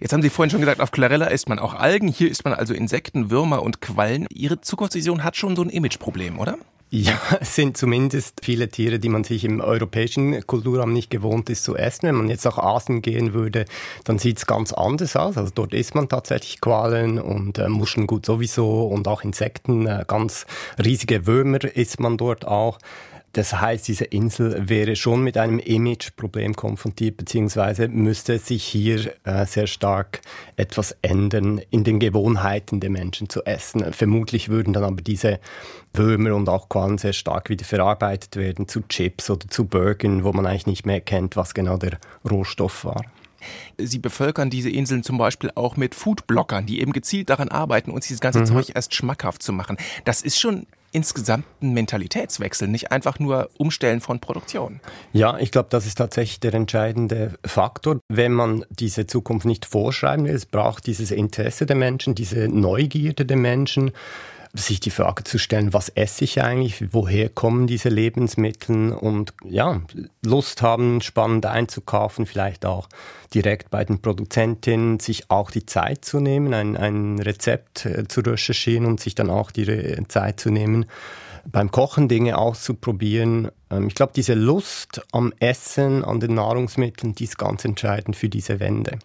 Jetzt 0.00 0.14
haben 0.14 0.22
Sie 0.22 0.30
vorhin 0.30 0.50
schon 0.50 0.60
gesagt, 0.60 0.80
auf 0.80 0.90
Clarella 0.90 1.26
isst 1.26 1.50
man 1.50 1.58
auch 1.58 1.74
Algen. 1.74 2.08
Hier 2.08 2.30
isst 2.30 2.44
man 2.44 2.54
also 2.54 2.72
Insekten, 2.72 3.30
Würmer 3.30 3.62
und 3.62 3.82
Quallen. 3.82 4.26
Ihre 4.32 4.62
Zukunftsvision 4.62 5.22
hat 5.22 5.36
schon 5.36 5.54
so 5.54 5.62
ein 5.62 5.68
Imageproblem, 5.68 6.38
oder? 6.38 6.56
Ja, 6.94 7.18
es 7.40 7.54
sind 7.54 7.78
zumindest 7.78 8.40
viele 8.44 8.68
Tiere, 8.68 8.98
die 8.98 9.08
man 9.08 9.24
sich 9.24 9.46
im 9.46 9.62
europäischen 9.62 10.46
Kulturraum 10.46 10.92
nicht 10.92 11.08
gewohnt 11.08 11.48
ist 11.48 11.64
zu 11.64 11.74
essen. 11.74 12.06
Wenn 12.06 12.16
man 12.16 12.28
jetzt 12.28 12.44
nach 12.44 12.58
Asien 12.58 13.00
gehen 13.00 13.32
würde, 13.32 13.64
dann 14.04 14.18
sieht 14.18 14.36
es 14.36 14.46
ganz 14.46 14.74
anders 14.74 15.16
aus. 15.16 15.38
Also 15.38 15.52
dort 15.54 15.72
isst 15.72 15.94
man 15.94 16.10
tatsächlich 16.10 16.60
Qualen 16.60 17.18
und 17.18 17.56
äh, 17.56 17.70
Muscheln 17.70 18.06
sowieso 18.22 18.88
und 18.88 19.08
auch 19.08 19.24
Insekten. 19.24 19.86
Äh, 19.86 20.04
ganz 20.06 20.44
riesige 20.84 21.26
Würmer 21.26 21.64
isst 21.64 21.98
man 21.98 22.18
dort 22.18 22.46
auch. 22.46 22.78
Das 23.32 23.58
heißt, 23.58 23.88
diese 23.88 24.04
Insel 24.04 24.68
wäre 24.68 24.94
schon 24.94 25.24
mit 25.24 25.38
einem 25.38 25.58
Imageproblem 25.58 26.54
konfrontiert, 26.54 27.16
beziehungsweise 27.16 27.88
müsste 27.88 28.38
sich 28.38 28.62
hier 28.62 29.14
äh, 29.24 29.46
sehr 29.46 29.66
stark 29.66 30.20
etwas 30.56 30.96
ändern 31.00 31.60
in 31.70 31.82
den 31.82 31.98
Gewohnheiten 31.98 32.80
der 32.80 32.90
Menschen 32.90 33.30
zu 33.30 33.42
essen. 33.44 33.92
Vermutlich 33.92 34.50
würden 34.50 34.74
dann 34.74 34.84
aber 34.84 35.00
diese 35.00 35.40
Würmer 35.94 36.34
und 36.34 36.48
auch 36.48 36.68
Quallen 36.68 36.98
sehr 36.98 37.14
stark 37.14 37.48
wieder 37.48 37.64
verarbeitet 37.64 38.36
werden 38.36 38.68
zu 38.68 38.82
Chips 38.82 39.30
oder 39.30 39.48
zu 39.48 39.64
Burgern, 39.64 40.24
wo 40.24 40.32
man 40.32 40.46
eigentlich 40.46 40.66
nicht 40.66 40.84
mehr 40.84 41.00
kennt, 41.00 41.36
was 41.36 41.54
genau 41.54 41.78
der 41.78 41.98
Rohstoff 42.28 42.84
war. 42.84 43.02
Sie 43.78 43.98
bevölkern 43.98 44.50
diese 44.50 44.70
Inseln 44.70 45.02
zum 45.02 45.18
Beispiel 45.18 45.50
auch 45.54 45.76
mit 45.76 45.94
Foodblockern, 45.94 46.66
die 46.66 46.80
eben 46.80 46.92
gezielt 46.92 47.30
daran 47.30 47.48
arbeiten, 47.48 47.90
uns 47.90 48.06
dieses 48.06 48.20
ganze 48.20 48.40
mhm. 48.40 48.46
Zeug 48.46 48.72
erst 48.74 48.94
schmackhaft 48.94 49.42
zu 49.42 49.52
machen. 49.52 49.78
Das 50.04 50.22
ist 50.22 50.38
schon 50.38 50.66
insgesamt 50.92 51.46
ein 51.62 51.72
Mentalitätswechsel, 51.72 52.68
nicht 52.68 52.92
einfach 52.92 53.18
nur 53.18 53.50
Umstellen 53.58 54.00
von 54.00 54.20
Produktion. 54.20 54.80
Ja, 55.12 55.38
ich 55.38 55.50
glaube, 55.50 55.68
das 55.70 55.86
ist 55.86 55.96
tatsächlich 55.96 56.40
der 56.40 56.54
entscheidende 56.54 57.32
Faktor. 57.44 58.00
Wenn 58.08 58.32
man 58.32 58.64
diese 58.70 59.06
Zukunft 59.06 59.46
nicht 59.46 59.64
vorschreiben 59.64 60.26
will, 60.26 60.34
es 60.34 60.46
braucht 60.46 60.86
dieses 60.86 61.10
Interesse 61.10 61.66
der 61.66 61.76
Menschen, 61.76 62.14
diese 62.14 62.48
Neugierde 62.48 63.24
der 63.24 63.38
Menschen, 63.38 63.92
sich 64.54 64.80
die 64.80 64.90
Frage 64.90 65.24
zu 65.24 65.38
stellen, 65.38 65.72
was 65.72 65.88
esse 65.88 66.24
ich 66.24 66.42
eigentlich, 66.42 66.92
woher 66.92 67.30
kommen 67.30 67.66
diese 67.66 67.88
Lebensmittel 67.88 68.92
und 68.92 69.32
ja, 69.44 69.80
Lust 70.24 70.60
haben, 70.60 71.00
spannend 71.00 71.46
einzukaufen, 71.46 72.26
vielleicht 72.26 72.66
auch 72.66 72.88
direkt 73.32 73.70
bei 73.70 73.84
den 73.84 74.02
Produzentinnen, 74.02 75.00
sich 75.00 75.30
auch 75.30 75.50
die 75.50 75.64
Zeit 75.64 76.04
zu 76.04 76.20
nehmen, 76.20 76.52
ein, 76.52 76.76
ein 76.76 77.18
Rezept 77.18 77.86
äh, 77.86 78.06
zu 78.06 78.20
recherchieren 78.20 78.84
und 78.84 79.00
sich 79.00 79.14
dann 79.14 79.30
auch 79.30 79.50
die 79.50 80.04
Zeit 80.08 80.38
zu 80.38 80.50
nehmen, 80.50 80.84
beim 81.50 81.70
Kochen 81.70 82.08
Dinge 82.08 82.38
auszuprobieren. 82.38 83.50
Ähm, 83.70 83.88
ich 83.88 83.94
glaube, 83.94 84.12
diese 84.14 84.34
Lust 84.34 85.02
am 85.12 85.32
Essen, 85.40 86.04
an 86.04 86.20
den 86.20 86.34
Nahrungsmitteln, 86.34 87.14
die 87.14 87.24
ist 87.24 87.38
ganz 87.38 87.64
entscheidend 87.64 88.16
für 88.16 88.28
diese 88.28 88.60
Wende. 88.60 88.98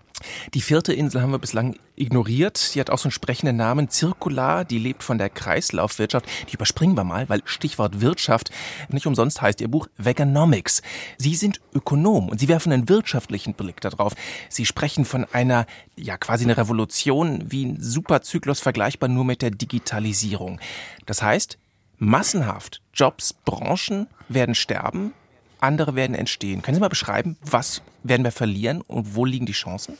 Die 0.55 0.61
vierte 0.61 0.93
Insel 0.93 1.21
haben 1.21 1.31
wir 1.31 1.37
bislang 1.37 1.77
ignoriert. 1.95 2.57
Sie 2.57 2.79
hat 2.79 2.89
auch 2.89 2.97
so 2.97 3.05
einen 3.05 3.11
sprechenden 3.11 3.55
Namen, 3.55 3.89
Zirkular. 3.89 4.65
Die 4.65 4.79
lebt 4.79 5.03
von 5.03 5.19
der 5.19 5.29
Kreislaufwirtschaft. 5.29 6.25
Die 6.49 6.55
überspringen 6.55 6.95
wir 6.95 7.03
mal, 7.03 7.29
weil 7.29 7.41
Stichwort 7.45 8.01
Wirtschaft 8.01 8.49
nicht 8.89 9.05
umsonst 9.05 9.41
heißt 9.41 9.61
Ihr 9.61 9.67
Buch 9.67 9.87
Veganomics. 9.97 10.81
Sie 11.17 11.35
sind 11.35 11.61
Ökonom 11.73 12.29
und 12.29 12.39
Sie 12.39 12.47
werfen 12.47 12.71
einen 12.71 12.89
wirtschaftlichen 12.89 13.53
Blick 13.53 13.79
darauf. 13.81 14.13
Sie 14.49 14.65
sprechen 14.65 15.05
von 15.05 15.25
einer, 15.31 15.67
ja, 15.95 16.17
quasi 16.17 16.45
eine 16.45 16.57
Revolution 16.57 17.43
wie 17.51 17.65
ein 17.65 17.77
Superzyklus 17.79 18.59
vergleichbar 18.59 19.09
nur 19.09 19.23
mit 19.23 19.43
der 19.43 19.51
Digitalisierung. 19.51 20.59
Das 21.05 21.21
heißt, 21.21 21.59
massenhaft 21.97 22.81
Jobs, 22.93 23.33
Branchen 23.33 24.07
werden 24.29 24.55
sterben, 24.55 25.13
andere 25.59 25.95
werden 25.95 26.15
entstehen. 26.15 26.61
Können 26.61 26.75
Sie 26.75 26.81
mal 26.81 26.89
beschreiben, 26.89 27.37
was 27.41 27.81
werden 28.03 28.23
wir 28.23 28.31
verlieren 28.31 28.81
und 28.81 29.15
wo 29.15 29.25
liegen 29.25 29.45
die 29.45 29.53
Chancen? 29.53 29.97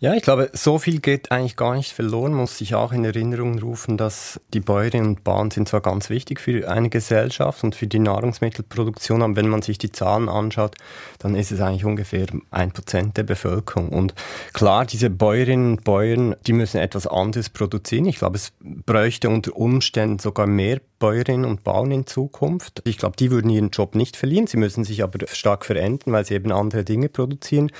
Ja, 0.00 0.14
ich 0.14 0.22
glaube, 0.22 0.48
so 0.52 0.78
viel 0.78 1.00
geht 1.00 1.32
eigentlich 1.32 1.56
gar 1.56 1.74
nicht 1.74 1.90
verloren. 1.90 2.32
Muss 2.32 2.58
sich 2.58 2.76
auch 2.76 2.92
in 2.92 3.04
Erinnerung 3.04 3.58
rufen, 3.58 3.96
dass 3.96 4.40
die 4.54 4.60
Bäuerinnen 4.60 5.08
und 5.08 5.24
Bauern 5.24 5.50
sind 5.50 5.68
zwar 5.68 5.80
ganz 5.80 6.08
wichtig 6.08 6.38
für 6.38 6.70
eine 6.70 6.88
Gesellschaft 6.88 7.64
und 7.64 7.74
für 7.74 7.88
die 7.88 7.98
Nahrungsmittelproduktion, 7.98 9.22
aber 9.22 9.34
wenn 9.34 9.48
man 9.48 9.62
sich 9.62 9.76
die 9.76 9.90
Zahlen 9.90 10.28
anschaut, 10.28 10.76
dann 11.18 11.34
ist 11.34 11.50
es 11.50 11.60
eigentlich 11.60 11.84
ungefähr 11.84 12.26
ein 12.52 12.70
Prozent 12.70 13.16
der 13.16 13.24
Bevölkerung. 13.24 13.88
Und 13.88 14.14
klar, 14.52 14.86
diese 14.86 15.10
Bäuerinnen 15.10 15.72
und 15.72 15.84
Bauern, 15.84 16.36
die 16.46 16.52
müssen 16.52 16.78
etwas 16.78 17.08
anderes 17.08 17.48
produzieren. 17.48 18.06
Ich 18.06 18.18
glaube, 18.18 18.36
es 18.36 18.52
bräuchte 18.60 19.28
unter 19.28 19.56
Umständen 19.56 20.20
sogar 20.20 20.46
mehr 20.46 20.80
Bäuerinnen 21.00 21.44
und 21.44 21.64
Bauern 21.64 21.90
in 21.90 22.06
Zukunft. 22.06 22.82
Ich 22.84 22.98
glaube, 22.98 23.16
die 23.16 23.30
würden 23.30 23.50
ihren 23.50 23.70
Job 23.70 23.94
nicht 23.94 24.16
verlieren. 24.16 24.46
Sie 24.46 24.56
müssen 24.56 24.84
sich 24.84 25.02
aber 25.02 25.26
stark 25.28 25.64
verändern, 25.64 26.12
weil 26.12 26.24
sie 26.24 26.34
eben 26.34 26.52
andere 26.52 26.84
Dinge 26.84 27.08
produzieren. 27.08 27.70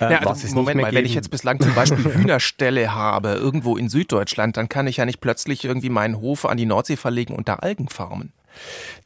Äh, 0.00 0.12
ja, 0.12 0.18
also 0.20 0.54
Moment 0.54 0.80
mal, 0.80 0.92
wenn 0.92 1.04
ich 1.04 1.14
jetzt 1.14 1.30
bislang 1.30 1.60
zum 1.60 1.74
Beispiel 1.74 2.04
Hühnerställe 2.14 2.94
habe, 2.94 3.30
irgendwo 3.30 3.76
in 3.76 3.88
Süddeutschland, 3.88 4.56
dann 4.56 4.68
kann 4.68 4.86
ich 4.86 4.98
ja 4.98 5.04
nicht 5.04 5.20
plötzlich 5.20 5.64
irgendwie 5.64 5.90
meinen 5.90 6.20
Hof 6.20 6.44
an 6.44 6.56
die 6.56 6.66
Nordsee 6.66 6.96
verlegen 6.96 7.34
und 7.34 7.48
da 7.48 7.54
Algen 7.54 7.88
farmen. 7.88 8.32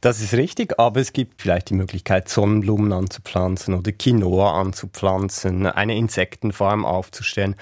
Das 0.01 0.21
ist 0.21 0.33
richtig, 0.33 0.79
aber 0.79 0.99
es 0.99 1.13
gibt 1.13 1.41
vielleicht 1.41 1.69
die 1.69 1.75
Möglichkeit, 1.75 2.27
Sonnenblumen 2.29 2.91
anzupflanzen 2.91 3.73
oder 3.73 3.91
Quinoa 3.91 4.59
anzupflanzen, 4.59 5.67
eine 5.67 5.95
Insektenfarm 5.95 6.85
aufzustellen. 6.85 7.55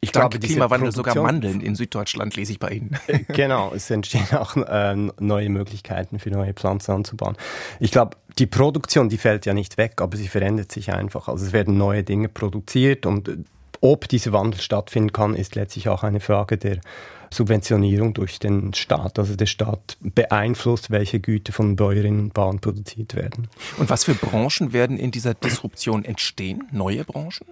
Ich 0.00 0.12
Dank 0.12 0.32
glaube, 0.32 0.46
Klimawandel 0.46 0.92
sogar 0.92 1.14
Mandeln 1.16 1.60
in 1.60 1.74
Süddeutschland 1.74 2.36
lese 2.36 2.52
ich 2.52 2.58
bei 2.58 2.70
Ihnen. 2.70 2.96
Äh, 3.06 3.20
genau, 3.28 3.72
es 3.74 3.90
entstehen 3.90 4.26
auch 4.32 4.56
äh, 4.56 4.94
neue 5.18 5.48
Möglichkeiten 5.48 6.18
für 6.18 6.30
neue 6.30 6.54
Pflanzen 6.54 6.92
anzubauen. 6.92 7.36
Ich 7.80 7.90
glaube, 7.90 8.16
die 8.38 8.46
Produktion, 8.46 9.08
die 9.08 9.18
fällt 9.18 9.46
ja 9.46 9.54
nicht 9.54 9.78
weg, 9.78 10.00
aber 10.00 10.16
sie 10.16 10.28
verändert 10.28 10.72
sich 10.72 10.92
einfach. 10.92 11.28
Also 11.28 11.46
es 11.46 11.52
werden 11.52 11.76
neue 11.76 12.02
Dinge 12.02 12.28
produziert 12.28 13.06
und 13.06 13.28
äh, 13.28 13.36
ob 13.80 14.08
dieser 14.08 14.32
Wandel 14.32 14.60
stattfinden 14.60 15.12
kann, 15.12 15.34
ist 15.34 15.54
letztlich 15.54 15.88
auch 15.88 16.02
eine 16.02 16.20
Frage 16.20 16.58
der 16.58 16.80
Subventionierung 17.30 18.14
durch 18.14 18.38
den 18.38 18.74
Staat. 18.74 19.18
Also 19.18 19.36
der 19.36 19.46
Staat 19.46 19.96
beeinflusst, 20.00 20.90
welche 20.90 21.20
Güter 21.20 21.52
von 21.52 21.76
Bäuerinnen 21.76 22.20
und 22.20 22.34
Bauern 22.34 22.58
produziert 22.58 23.14
werden. 23.14 23.48
Und 23.76 23.90
was 23.90 24.04
für 24.04 24.14
Branchen 24.14 24.72
werden 24.72 24.98
in 24.98 25.10
dieser 25.10 25.34
Disruption 25.34 26.04
entstehen? 26.04 26.64
Neue 26.72 27.04
Branchen? 27.04 27.46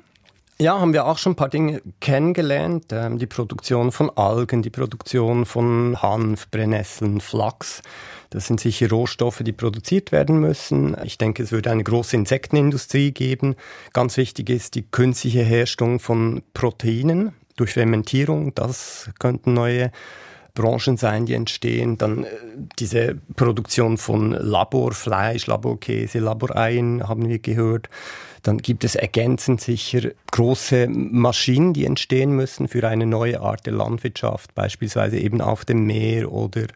Ja, 0.58 0.80
haben 0.80 0.94
wir 0.94 1.04
auch 1.04 1.18
schon 1.18 1.32
ein 1.32 1.36
paar 1.36 1.50
Dinge 1.50 1.82
kennengelernt. 2.00 2.86
Ähm, 2.90 3.18
die 3.18 3.26
Produktion 3.26 3.92
von 3.92 4.10
Algen, 4.16 4.62
die 4.62 4.70
Produktion 4.70 5.44
von 5.44 6.00
Hanf, 6.00 6.50
Brennnesseln, 6.50 7.20
Flachs. 7.20 7.82
Das 8.30 8.46
sind 8.46 8.60
sicher 8.60 8.90
Rohstoffe, 8.90 9.42
die 9.44 9.52
produziert 9.52 10.12
werden 10.12 10.40
müssen. 10.40 10.96
Ich 11.04 11.18
denke, 11.18 11.42
es 11.42 11.52
würde 11.52 11.70
eine 11.70 11.84
große 11.84 12.16
Insektenindustrie 12.16 13.12
geben. 13.12 13.56
Ganz 13.92 14.16
wichtig 14.16 14.50
ist 14.50 14.74
die 14.74 14.82
künstliche 14.82 15.42
Herstellung 15.42 16.00
von 16.00 16.42
Proteinen 16.54 17.32
durch 17.56 17.72
Fermentierung. 17.72 18.54
Das 18.54 19.10
könnten 19.18 19.54
neue 19.54 19.90
Branchen 20.56 20.96
sein, 20.96 21.26
die 21.26 21.34
entstehen. 21.34 21.96
Dann 21.98 22.24
äh, 22.24 22.28
diese 22.80 23.16
Produktion 23.36 23.96
von 23.98 24.32
Laborfleisch, 24.32 25.46
Laborkäse, 25.46 26.18
Laboreien 26.18 27.08
haben 27.08 27.28
wir 27.28 27.38
gehört. 27.38 27.88
Dann 28.42 28.58
gibt 28.58 28.82
es 28.82 28.96
ergänzend 28.96 29.60
sicher 29.60 30.10
große 30.32 30.88
Maschinen, 30.88 31.72
die 31.72 31.84
entstehen 31.84 32.32
müssen 32.32 32.66
für 32.66 32.86
eine 32.88 33.06
neue 33.06 33.40
Art 33.40 33.66
der 33.66 33.72
Landwirtschaft, 33.72 34.54
beispielsweise 34.54 35.18
eben 35.18 35.40
auf 35.40 35.64
dem 35.64 35.84
Meer 35.86 36.32
oder 36.32 36.66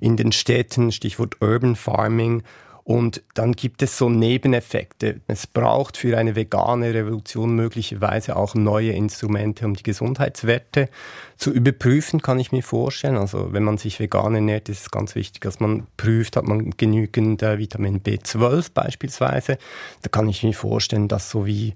in 0.00 0.16
den 0.16 0.32
Städten, 0.32 0.92
Stichwort 0.92 1.36
Urban 1.40 1.76
Farming. 1.76 2.42
Und 2.90 3.22
dann 3.34 3.52
gibt 3.52 3.82
es 3.82 3.96
so 3.96 4.10
Nebeneffekte. 4.10 5.20
Es 5.28 5.46
braucht 5.46 5.96
für 5.96 6.18
eine 6.18 6.34
vegane 6.34 6.92
Revolution 6.92 7.54
möglicherweise 7.54 8.34
auch 8.34 8.56
neue 8.56 8.90
Instrumente, 8.90 9.64
um 9.64 9.74
die 9.74 9.84
Gesundheitswerte 9.84 10.88
zu 11.36 11.52
überprüfen, 11.52 12.20
kann 12.20 12.40
ich 12.40 12.50
mir 12.50 12.64
vorstellen. 12.64 13.16
Also 13.16 13.52
wenn 13.52 13.62
man 13.62 13.78
sich 13.78 14.00
vegan 14.00 14.34
ernährt, 14.34 14.68
ist 14.68 14.80
es 14.80 14.90
ganz 14.90 15.14
wichtig, 15.14 15.42
dass 15.42 15.60
man 15.60 15.86
prüft, 15.96 16.34
hat 16.34 16.48
man 16.48 16.70
genügend 16.70 17.44
äh, 17.44 17.58
Vitamin 17.58 18.00
B12 18.00 18.72
beispielsweise. 18.74 19.58
Da 20.02 20.08
kann 20.08 20.28
ich 20.28 20.42
mir 20.42 20.52
vorstellen, 20.52 21.06
dass 21.06 21.30
so 21.30 21.46
wie 21.46 21.74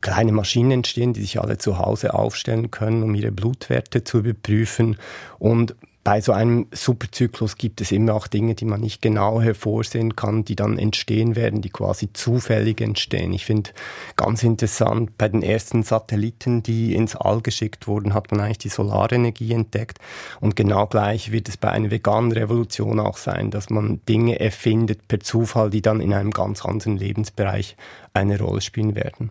kleine 0.00 0.32
Maschinen 0.32 0.72
entstehen, 0.72 1.12
die 1.12 1.20
sich 1.20 1.40
alle 1.40 1.58
zu 1.58 1.78
Hause 1.78 2.12
aufstellen 2.12 2.72
können, 2.72 3.04
um 3.04 3.14
ihre 3.14 3.30
Blutwerte 3.30 4.02
zu 4.02 4.18
überprüfen. 4.18 4.96
Und 5.38 5.76
bei 6.06 6.20
so 6.20 6.30
einem 6.30 6.68
Superzyklus 6.70 7.56
gibt 7.56 7.80
es 7.80 7.90
immer 7.90 8.14
auch 8.14 8.28
Dinge, 8.28 8.54
die 8.54 8.64
man 8.64 8.80
nicht 8.80 9.02
genau 9.02 9.40
hervorsehen 9.40 10.14
kann, 10.14 10.44
die 10.44 10.54
dann 10.54 10.78
entstehen 10.78 11.34
werden, 11.34 11.62
die 11.62 11.68
quasi 11.68 12.12
zufällig 12.12 12.80
entstehen. 12.80 13.32
Ich 13.32 13.44
finde 13.44 13.70
ganz 14.14 14.44
interessant, 14.44 15.18
bei 15.18 15.28
den 15.28 15.42
ersten 15.42 15.82
Satelliten, 15.82 16.62
die 16.62 16.94
ins 16.94 17.16
All 17.16 17.40
geschickt 17.40 17.88
wurden, 17.88 18.14
hat 18.14 18.30
man 18.30 18.38
eigentlich 18.38 18.58
die 18.58 18.68
Solarenergie 18.68 19.52
entdeckt. 19.52 19.98
Und 20.38 20.54
genau 20.54 20.86
gleich 20.86 21.32
wird 21.32 21.48
es 21.48 21.56
bei 21.56 21.70
einer 21.70 21.90
veganen 21.90 22.30
Revolution 22.30 23.00
auch 23.00 23.16
sein, 23.16 23.50
dass 23.50 23.68
man 23.68 24.00
Dinge 24.08 24.38
erfindet 24.38 25.08
per 25.08 25.18
Zufall, 25.18 25.70
die 25.70 25.82
dann 25.82 26.00
in 26.00 26.14
einem 26.14 26.30
ganz 26.30 26.64
anderen 26.64 26.98
Lebensbereich 26.98 27.74
eine 28.16 28.38
Rolle 28.38 28.60
spielen 28.60 28.94
werden. 28.94 29.30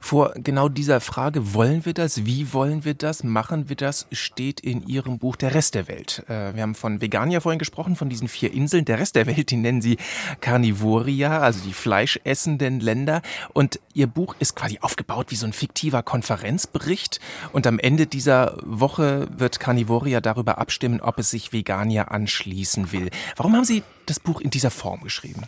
Vor 0.00 0.32
genau 0.36 0.68
dieser 0.68 1.00
Frage, 1.00 1.54
wollen 1.54 1.84
wir 1.84 1.92
das, 1.92 2.24
wie 2.24 2.52
wollen 2.52 2.84
wir 2.84 2.94
das, 2.94 3.24
machen 3.24 3.68
wir 3.68 3.74
das, 3.74 4.06
steht 4.12 4.60
in 4.60 4.86
Ihrem 4.86 5.18
Buch 5.18 5.34
Der 5.34 5.54
Rest 5.54 5.74
der 5.74 5.88
Welt. 5.88 6.24
Äh, 6.28 6.54
wir 6.54 6.62
haben 6.62 6.76
von 6.76 7.00
Veganier 7.00 7.40
vorhin 7.40 7.58
gesprochen, 7.58 7.96
von 7.96 8.08
diesen 8.08 8.28
vier 8.28 8.52
Inseln. 8.52 8.84
Der 8.84 9.00
Rest 9.00 9.16
der 9.16 9.26
Welt, 9.26 9.50
die 9.50 9.56
nennen 9.56 9.82
Sie 9.82 9.98
Carnivoria, 10.40 11.40
also 11.40 11.60
die 11.64 11.72
fleischessenden 11.72 12.78
Länder. 12.78 13.22
Und 13.54 13.80
Ihr 13.92 14.06
Buch 14.06 14.36
ist 14.38 14.54
quasi 14.54 14.78
aufgebaut 14.80 15.26
wie 15.30 15.36
so 15.36 15.46
ein 15.46 15.52
fiktiver 15.52 16.04
Konferenzbericht. 16.04 17.18
Und 17.52 17.66
am 17.66 17.80
Ende 17.80 18.06
dieser 18.06 18.56
Woche 18.64 19.26
wird 19.36 19.58
Carnivoria 19.58 20.20
darüber 20.20 20.58
abstimmen, 20.58 21.00
ob 21.00 21.18
es 21.18 21.30
sich 21.30 21.52
Veganier 21.52 22.12
anschließen 22.12 22.92
will. 22.92 23.10
Warum 23.36 23.56
haben 23.56 23.64
Sie 23.64 23.82
das 24.06 24.20
Buch 24.20 24.40
in 24.40 24.50
dieser 24.50 24.70
Form 24.70 25.02
geschrieben? 25.02 25.42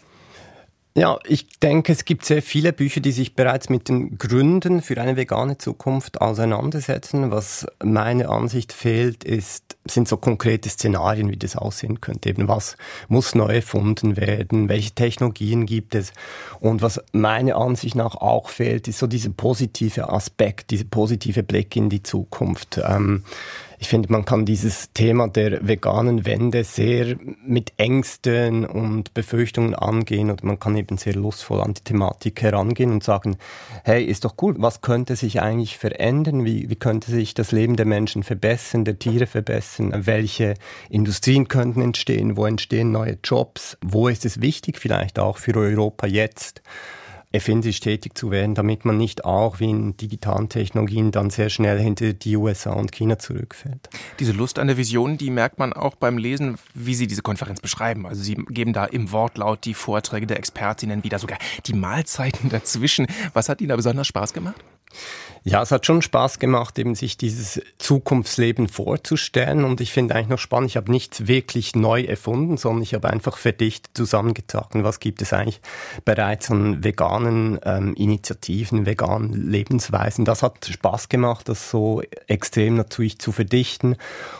Ja, 0.96 1.20
ich 1.24 1.46
denke, 1.60 1.92
es 1.92 2.04
gibt 2.04 2.24
sehr 2.24 2.42
viele 2.42 2.72
Bücher, 2.72 3.00
die 3.00 3.12
sich 3.12 3.36
bereits 3.36 3.68
mit 3.68 3.88
den 3.88 4.18
Gründen 4.18 4.82
für 4.82 5.00
eine 5.00 5.16
vegane 5.16 5.56
Zukunft 5.56 6.20
auseinandersetzen. 6.20 7.30
Was 7.30 7.64
meiner 7.80 8.28
Ansicht 8.28 8.72
fehlt, 8.72 9.22
ist, 9.22 9.76
sind 9.86 10.08
so 10.08 10.16
konkrete 10.16 10.68
Szenarien, 10.68 11.30
wie 11.30 11.36
das 11.36 11.54
aussehen 11.54 12.00
könnte. 12.00 12.28
Eben 12.28 12.48
was 12.48 12.76
muss 13.06 13.36
neu 13.36 13.54
erfunden 13.54 14.16
werden, 14.16 14.68
welche 14.68 14.90
Technologien 14.90 15.64
gibt 15.64 15.94
es. 15.94 16.12
Und 16.58 16.82
was 16.82 17.00
meiner 17.12 17.54
Ansicht 17.54 17.94
nach 17.94 18.16
auch 18.16 18.48
fehlt, 18.48 18.88
ist 18.88 18.98
so 18.98 19.06
dieser 19.06 19.30
positive 19.30 20.08
Aspekt, 20.08 20.72
dieser 20.72 20.84
positive 20.84 21.44
Blick 21.44 21.76
in 21.76 21.88
die 21.88 22.02
Zukunft. 22.02 22.80
Ähm, 22.84 23.22
ich 23.80 23.88
finde, 23.88 24.12
man 24.12 24.26
kann 24.26 24.44
dieses 24.44 24.92
Thema 24.92 25.26
der 25.26 25.66
veganen 25.66 26.26
Wende 26.26 26.64
sehr 26.64 27.16
mit 27.42 27.72
Ängsten 27.78 28.66
und 28.66 29.14
Befürchtungen 29.14 29.74
angehen 29.74 30.30
oder 30.30 30.44
man 30.44 30.60
kann 30.60 30.76
eben 30.76 30.98
sehr 30.98 31.14
lustvoll 31.14 31.62
an 31.62 31.72
die 31.72 31.82
Thematik 31.82 32.42
herangehen 32.42 32.92
und 32.92 33.02
sagen, 33.02 33.38
hey, 33.82 34.04
ist 34.04 34.26
doch 34.26 34.34
cool, 34.42 34.54
was 34.58 34.82
könnte 34.82 35.16
sich 35.16 35.40
eigentlich 35.40 35.78
verändern? 35.78 36.44
Wie, 36.44 36.68
wie 36.68 36.76
könnte 36.76 37.10
sich 37.10 37.32
das 37.32 37.52
Leben 37.52 37.76
der 37.76 37.86
Menschen 37.86 38.22
verbessern, 38.22 38.84
der 38.84 38.98
Tiere 38.98 39.26
verbessern? 39.26 39.94
Welche 40.04 40.56
Industrien 40.90 41.48
könnten 41.48 41.80
entstehen? 41.80 42.36
Wo 42.36 42.44
entstehen 42.44 42.92
neue 42.92 43.16
Jobs? 43.24 43.78
Wo 43.80 44.08
ist 44.08 44.26
es 44.26 44.42
wichtig 44.42 44.78
vielleicht 44.78 45.18
auch 45.18 45.38
für 45.38 45.56
Europa 45.56 46.06
jetzt? 46.06 46.60
Erfinderisch 47.32 47.80
tätig 47.80 48.16
zu 48.16 48.30
werden, 48.30 48.54
damit 48.54 48.84
man 48.84 48.96
nicht 48.96 49.24
auch 49.24 49.60
wie 49.60 49.70
in 49.70 49.96
digitalen 49.96 50.48
Technologien 50.48 51.12
dann 51.12 51.30
sehr 51.30 51.48
schnell 51.48 51.78
hinter 51.78 52.12
die 52.12 52.36
USA 52.36 52.72
und 52.72 52.90
China 52.90 53.18
zurückfällt. 53.18 53.88
Diese 54.18 54.32
Lust 54.32 54.58
an 54.58 54.66
der 54.66 54.76
Vision, 54.76 55.16
die 55.16 55.30
merkt 55.30 55.58
man 55.58 55.72
auch 55.72 55.94
beim 55.94 56.18
Lesen, 56.18 56.56
wie 56.74 56.94
Sie 56.94 57.06
diese 57.06 57.22
Konferenz 57.22 57.60
beschreiben. 57.60 58.06
Also 58.06 58.22
Sie 58.22 58.34
geben 58.34 58.72
da 58.72 58.84
im 58.84 59.12
Wortlaut 59.12 59.64
die 59.64 59.74
Vorträge 59.74 60.26
der 60.26 60.38
Expertinnen 60.38 61.04
wieder, 61.04 61.18
sogar 61.18 61.38
die 61.66 61.72
Mahlzeiten 61.72 62.50
dazwischen. 62.50 63.06
Was 63.32 63.48
hat 63.48 63.60
Ihnen 63.60 63.68
da 63.68 63.76
besonders 63.76 64.08
Spaß 64.08 64.32
gemacht? 64.32 64.64
Ja, 65.42 65.62
es 65.62 65.70
hat 65.70 65.86
schon 65.86 66.02
Spaß 66.02 66.38
gemacht, 66.38 66.78
eben 66.78 66.94
sich 66.94 67.16
dieses 67.16 67.62
Zukunftsleben 67.78 68.68
vorzustellen. 68.68 69.64
Und 69.64 69.80
ich 69.80 69.90
finde 69.90 70.14
eigentlich 70.14 70.28
noch 70.28 70.38
spannend, 70.38 70.70
ich 70.70 70.76
habe 70.76 70.90
nichts 70.90 71.26
wirklich 71.26 71.74
neu 71.74 72.02
erfunden, 72.02 72.58
sondern 72.58 72.82
ich 72.82 72.92
habe 72.92 73.08
einfach 73.08 73.38
verdichtet 73.38 73.90
zusammengetragen, 73.94 74.84
was 74.84 75.00
gibt 75.00 75.22
es 75.22 75.32
eigentlich 75.32 75.62
bereits 76.04 76.50
an 76.50 76.84
veganen 76.84 77.58
ähm, 77.64 77.94
Initiativen, 77.94 78.84
veganen 78.84 79.32
Lebensweisen. 79.32 80.26
Das 80.26 80.42
hat 80.42 80.66
Spaß 80.66 81.08
gemacht, 81.08 81.48
das 81.48 81.70
so 81.70 82.02
extrem 82.26 82.76
natürlich 82.76 83.18
zu 83.18 83.32
verdichten. 83.32 83.96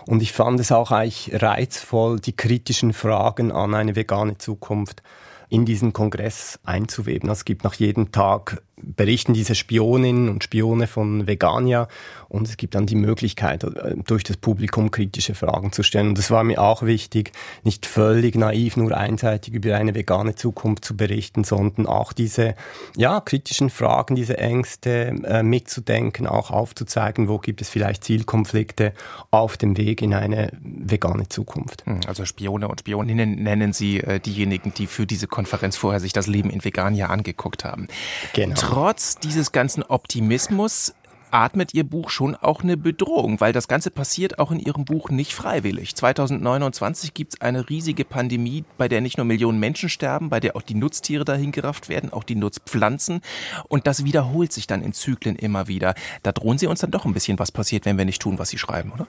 Und 0.07 0.23
ich 0.23 0.33
fand 0.33 0.61
es 0.61 0.71
auch 0.71 0.91
eigentlich 0.91 1.31
reizvoll, 1.33 2.21
die 2.21 2.37
kritischen 2.37 2.93
Fragen 2.93 3.53
an 3.53 3.75
eine 3.75 3.97
vegane 3.97 4.37
Zukunft 4.37 5.03
in 5.51 5.65
diesen 5.65 5.93
Kongress 5.93 6.61
einzuweben. 6.65 7.29
Es 7.29 7.45
gibt 7.45 7.65
nach 7.65 7.75
jedem 7.75 8.13
Tag 8.13 8.63
berichten 8.83 9.35
diese 9.35 9.55
Spioninnen 9.55 10.29
und 10.29 10.45
Spione 10.45 10.87
von 10.87 11.27
Vegania 11.27 11.89
und 12.31 12.49
es 12.49 12.57
gibt 12.57 12.77
dann 12.77 12.87
die 12.87 12.95
Möglichkeit, 12.95 13.65
äh, 13.65 13.97
durch 14.07 14.23
das 14.23 14.37
Publikum 14.37 14.93
kritische 14.93 15.35
Fragen 15.35 15.73
zu 15.73 15.83
stellen. 15.83 16.11
Und 16.11 16.19
es 16.19 16.31
war 16.31 16.45
mir 16.45 16.63
auch 16.63 16.83
wichtig, 16.83 17.33
nicht 17.65 17.87
völlig 17.87 18.37
naiv 18.37 18.77
nur 18.77 18.97
einseitig 18.97 19.53
über 19.53 19.75
eine 19.77 19.97
vegane 19.97 20.37
Zukunft 20.37 20.85
zu 20.85 20.97
berichten, 20.97 21.43
sondern 21.43 21.87
auch 21.87 22.13
diese 22.13 22.55
ja, 22.97 23.21
kritischen 23.21 23.69
Fragen, 23.69 24.15
diese 24.15 24.39
Ängste 24.39 25.15
äh, 25.25 25.43
mitzudenken, 25.43 26.29
auch 26.29 26.53
aufzuzeigen, 26.53 27.29
wo 27.29 27.39
gibt 27.39 27.63
es 27.63 27.69
vielleicht 27.69 28.05
Zielkonflikte 28.05 28.93
auf 29.33 29.57
dem 29.57 29.77
Weg 29.77 30.01
in 30.01 30.15
eine 30.15 30.53
vegane 30.63 31.29
Zukunft. 31.29 31.85
Hm, 31.87 32.01
also 32.07 32.25
Spione 32.25 32.69
und 32.69 32.81
Spioninnen 32.81 33.43
nennen 33.43 33.73
Sie 33.73 33.99
äh, 33.99 34.21
diejenigen, 34.21 34.73
die 34.73 34.87
für 34.87 35.07
diese 35.07 35.27
Konferenz 35.27 35.77
vorher 35.77 35.99
sich 35.99 36.13
das 36.13 36.29
Leben 36.29 36.51
in 36.51 36.65
Vegania 36.65 37.09
angeguckt 37.09 37.65
haben. 37.65 37.89
Genau. 38.35 38.55
Trotz 38.71 39.17
dieses 39.17 39.51
ganzen 39.51 39.83
Optimismus 39.83 40.95
atmet 41.33 41.75
Ihr 41.75 41.83
Buch 41.83 42.09
schon 42.09 42.37
auch 42.37 42.63
eine 42.63 42.77
Bedrohung, 42.77 43.41
weil 43.41 43.53
das 43.53 43.67
Ganze 43.67 43.91
passiert 43.91 44.39
auch 44.39 44.53
in 44.53 44.61
Ihrem 44.61 44.85
Buch 44.85 45.11
nicht 45.11 45.35
freiwillig. 45.35 45.97
2029 45.97 47.13
gibt 47.13 47.35
es 47.35 47.41
eine 47.41 47.69
riesige 47.69 48.05
Pandemie, 48.05 48.63
bei 48.79 48.87
der 48.87 49.01
nicht 49.01 49.17
nur 49.17 49.27
Millionen 49.27 49.59
Menschen 49.59 49.89
sterben, 49.89 50.31
bei 50.31 50.39
der 50.39 50.55
auch 50.55 50.63
die 50.63 50.77
Nutztiere 50.77 51.25
dahingerafft 51.25 51.89
werden, 51.89 52.13
auch 52.13 52.23
die 52.23 52.37
Nutzpflanzen. 52.37 53.23
Und 53.67 53.89
das 53.89 54.05
wiederholt 54.05 54.53
sich 54.53 54.69
dann 54.69 54.83
in 54.83 54.93
Zyklen 54.93 55.35
immer 55.35 55.67
wieder. 55.67 55.97
Da 56.23 56.31
drohen 56.31 56.59
Sie 56.59 56.69
uns 56.69 56.79
dann 56.79 56.93
doch 56.93 57.05
ein 57.05 57.13
bisschen, 57.13 57.41
was 57.41 57.51
passiert, 57.51 57.87
wenn 57.87 57.99
wir 57.99 58.05
nicht 58.05 58.23
tun, 58.23 58.39
was 58.39 58.51
Sie 58.51 58.59
schreiben, 58.59 58.93
oder? 58.93 59.09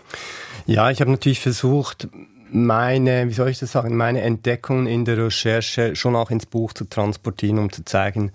Ja, 0.65 0.89
ich 0.89 1.01
habe 1.01 1.11
natürlich 1.11 1.39
versucht, 1.39 2.07
meine, 2.49 3.29
wie 3.29 3.33
soll 3.33 3.49
ich 3.49 3.59
das 3.59 3.73
sagen, 3.73 3.95
meine 3.95 4.21
Entdeckungen 4.21 4.87
in 4.87 5.05
der 5.05 5.19
Recherche 5.19 5.95
schon 5.95 6.15
auch 6.15 6.31
ins 6.31 6.47
Buch 6.47 6.73
zu 6.73 6.85
transportieren, 6.85 7.59
um 7.59 7.71
zu 7.71 7.85
zeigen, 7.85 8.31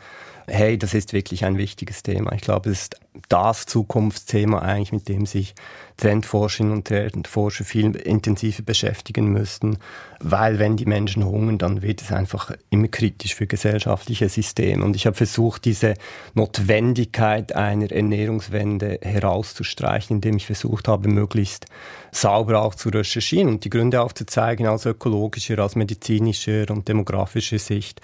hey, 0.47 0.79
das 0.79 0.95
ist 0.95 1.13
wirklich 1.13 1.45
ein 1.45 1.59
wichtiges 1.59 2.03
Thema. 2.03 2.33
Ich 2.33 2.43
glaube, 2.43 2.71
es 2.71 2.83
ist 2.83 3.01
das 3.29 3.67
Zukunftsthema 3.67 4.61
eigentlich, 4.61 4.93
mit 4.93 5.09
dem 5.09 5.27
sich 5.27 5.55
Trendforscherinnen 5.97 6.77
und 6.77 6.87
Trendforscher 6.87 7.65
viel 7.65 7.97
intensiver 7.97 8.63
beschäftigen 8.63 9.33
müssten, 9.33 9.79
weil 10.21 10.59
wenn 10.59 10.77
die 10.77 10.85
Menschen 10.85 11.25
hungern, 11.25 11.59
dann 11.59 11.83
wird 11.83 12.03
es 12.03 12.13
einfach 12.13 12.53
immer 12.71 12.89
kritisch 12.89 13.35
für 13.35 13.47
gesellschaftliche 13.47 14.29
Systeme. 14.29 14.85
Und 14.85 14.95
ich 14.95 15.07
habe 15.07 15.17
versucht, 15.17 15.65
diese 15.65 15.95
Notwendigkeit 16.35 17.55
einer 17.55 17.91
Ernährungswende 17.91 18.99
herauszustreichen, 19.03 20.17
indem 20.17 20.37
ich 20.37 20.47
versucht 20.47 20.87
habe, 20.89 21.09
möglichst 21.09 21.67
sauber 22.13 22.63
auch 22.63 22.75
zu 22.75 22.91
recherchieren 22.91 23.49
und 23.49 23.65
die 23.65 23.71
Gründe 23.71 24.03
aufzuzeigen 24.03 24.67
aus 24.67 24.87
ökologischer, 24.87 25.65
aus 25.65 25.77
medizinischer 25.77 26.71
und 26.71 26.89
demografischer 26.89 27.59
Sicht 27.59 28.01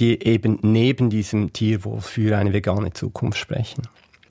die 0.00 0.26
eben 0.26 0.58
neben 0.62 1.10
diesem 1.10 1.52
Tierwohl 1.52 2.00
für 2.00 2.36
eine 2.36 2.52
vegane 2.52 2.92
Zukunft 2.92 3.38
sprechen. 3.38 3.82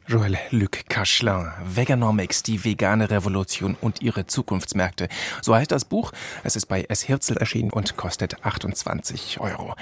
Joël 0.08 0.38
Luc 0.50 0.90
Cachelin, 0.90 1.52
Veganomics, 1.64 2.42
die 2.42 2.66
vegane 2.66 3.12
Revolution 3.12 3.78
und 3.80 4.02
ihre 4.02 4.26
Zukunftsmärkte. 4.26 5.08
So 5.44 5.54
heißt 5.54 5.72
das 5.72 5.86
Buch. 5.86 6.12
Es 6.44 6.56
ist 6.56 6.66
bei 6.66 6.84
S. 6.90 7.04
Hirzel 7.04 7.38
erschienen 7.38 7.70
und 7.70 7.96
kostet 7.96 8.44
28 8.44 9.40
Euro. 9.40 9.76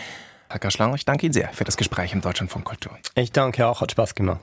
Herr 0.49 0.59
Cachelin, 0.59 0.93
ich 0.95 1.05
danke 1.05 1.25
Ihnen 1.25 1.33
sehr 1.33 1.53
für 1.53 1.63
das 1.63 1.77
Gespräch 1.77 2.11
im 2.11 2.19
Deutschlandfunk 2.19 2.65
Kultur. 2.65 2.97
Ich 3.15 3.31
danke 3.31 3.67
auch, 3.67 3.79
hat 3.79 3.91
Spaß 3.91 4.15
gemacht. 4.15 4.41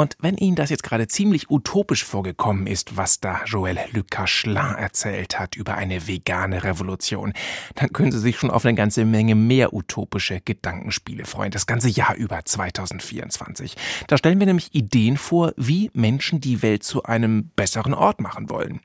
Und 0.00 0.16
wenn 0.18 0.38
Ihnen 0.38 0.56
das 0.56 0.70
jetzt 0.70 0.82
gerade 0.82 1.08
ziemlich 1.08 1.50
utopisch 1.50 2.06
vorgekommen 2.06 2.66
ist, 2.66 2.96
was 2.96 3.20
da 3.20 3.42
Joël 3.44 3.76
Luc 3.92 4.10
Cachelin 4.10 4.56
erzählt 4.56 5.38
hat 5.38 5.56
über 5.56 5.74
eine 5.74 6.08
vegane 6.08 6.64
Revolution, 6.64 7.34
dann 7.74 7.92
können 7.92 8.10
Sie 8.10 8.18
sich 8.18 8.38
schon 8.38 8.50
auf 8.50 8.64
eine 8.64 8.74
ganze 8.74 9.04
Menge 9.04 9.34
mehr 9.34 9.74
utopische 9.74 10.40
Gedankenspiele 10.40 11.26
freuen, 11.26 11.50
das 11.50 11.66
ganze 11.66 11.90
Jahr 11.90 12.14
über 12.14 12.42
2024. 12.42 13.76
Da 14.06 14.16
stellen 14.16 14.38
wir 14.38 14.46
nämlich 14.46 14.74
Ideen 14.74 15.18
vor, 15.18 15.52
wie 15.58 15.90
Menschen 15.92 16.40
die 16.40 16.62
Welt 16.62 16.82
zu 16.82 17.02
einem 17.02 17.50
besseren 17.54 17.92
Ort 17.92 18.22
machen 18.22 18.48
wollen. 18.48 18.80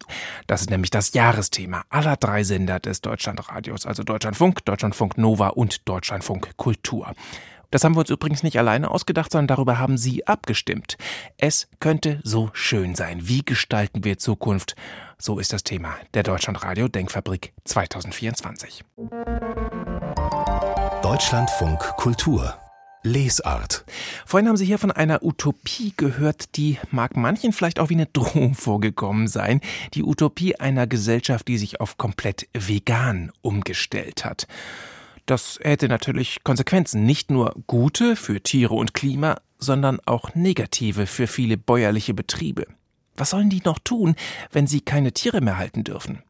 Das 0.47 0.59
ist 0.59 0.69
nämlich 0.69 0.91
das 0.91 1.13
Jahresthema 1.13 1.85
aller 1.89 2.17
drei 2.17 2.43
Sender 2.43 2.81
des 2.81 2.99
Deutschlandradios, 2.99 3.85
also 3.85 4.03
Deutschlandfunk, 4.03 4.65
Deutschlandfunk 4.65 5.17
Nova 5.17 5.47
und 5.47 5.87
Deutschlandfunk 5.87 6.57
Kultur. 6.57 7.13
Das 7.75 7.83
haben 7.83 7.97
wir 7.97 7.99
uns 7.99 8.09
übrigens 8.09 8.41
nicht 8.41 8.57
alleine 8.57 8.89
ausgedacht, 8.89 9.33
sondern 9.33 9.47
darüber 9.47 9.77
haben 9.77 9.97
Sie 9.97 10.25
abgestimmt. 10.25 10.95
Es 11.35 11.67
könnte 11.81 12.21
so 12.23 12.49
schön 12.53 12.95
sein. 12.95 13.27
Wie 13.27 13.43
gestalten 13.43 14.05
wir 14.05 14.17
Zukunft? 14.17 14.77
So 15.17 15.39
ist 15.39 15.51
das 15.51 15.65
Thema 15.65 15.97
der 16.13 16.23
Deutschlandradio 16.23 16.87
Denkfabrik 16.87 17.51
2024. 17.65 18.85
Deutschlandfunk 21.03 21.79
Kultur 21.97 22.55
Lesart. 23.03 23.83
Vorhin 24.25 24.47
haben 24.47 24.55
Sie 24.55 24.65
hier 24.65 24.79
von 24.79 24.91
einer 24.93 25.21
Utopie 25.21 25.93
gehört, 25.97 26.55
die 26.55 26.79
mag 26.91 27.17
manchen 27.17 27.51
vielleicht 27.51 27.79
auch 27.79 27.89
wie 27.89 27.95
eine 27.95 28.05
Drohung 28.05 28.53
vorgekommen 28.55 29.27
sein. 29.27 29.59
Die 29.95 30.03
Utopie 30.03 30.55
einer 30.55 30.87
Gesellschaft, 30.87 31.45
die 31.49 31.57
sich 31.57 31.81
auf 31.81 31.97
komplett 31.97 32.47
vegan 32.53 33.33
umgestellt 33.41 34.23
hat. 34.23 34.47
Das 35.25 35.59
hätte 35.61 35.87
natürlich 35.87 36.43
Konsequenzen, 36.43 37.05
nicht 37.05 37.31
nur 37.31 37.55
gute 37.65 38.15
für 38.15 38.41
Tiere 38.41 38.75
und 38.75 38.93
Klima, 38.93 39.37
sondern 39.57 39.99
auch 40.05 40.35
negative 40.35 41.07
für 41.07 41.27
viele 41.27 41.57
bäuerliche 41.57 42.13
Betriebe. 42.13 42.67
Was 43.15 43.31
sollen 43.31 43.49
die 43.49 43.61
noch 43.65 43.79
tun, 43.79 44.15
wenn 44.51 44.67
sie 44.67 44.81
keine 44.81 45.13
Tiere 45.13 45.41
mehr 45.41 45.57
halten 45.57 45.83
dürfen? 45.83 46.21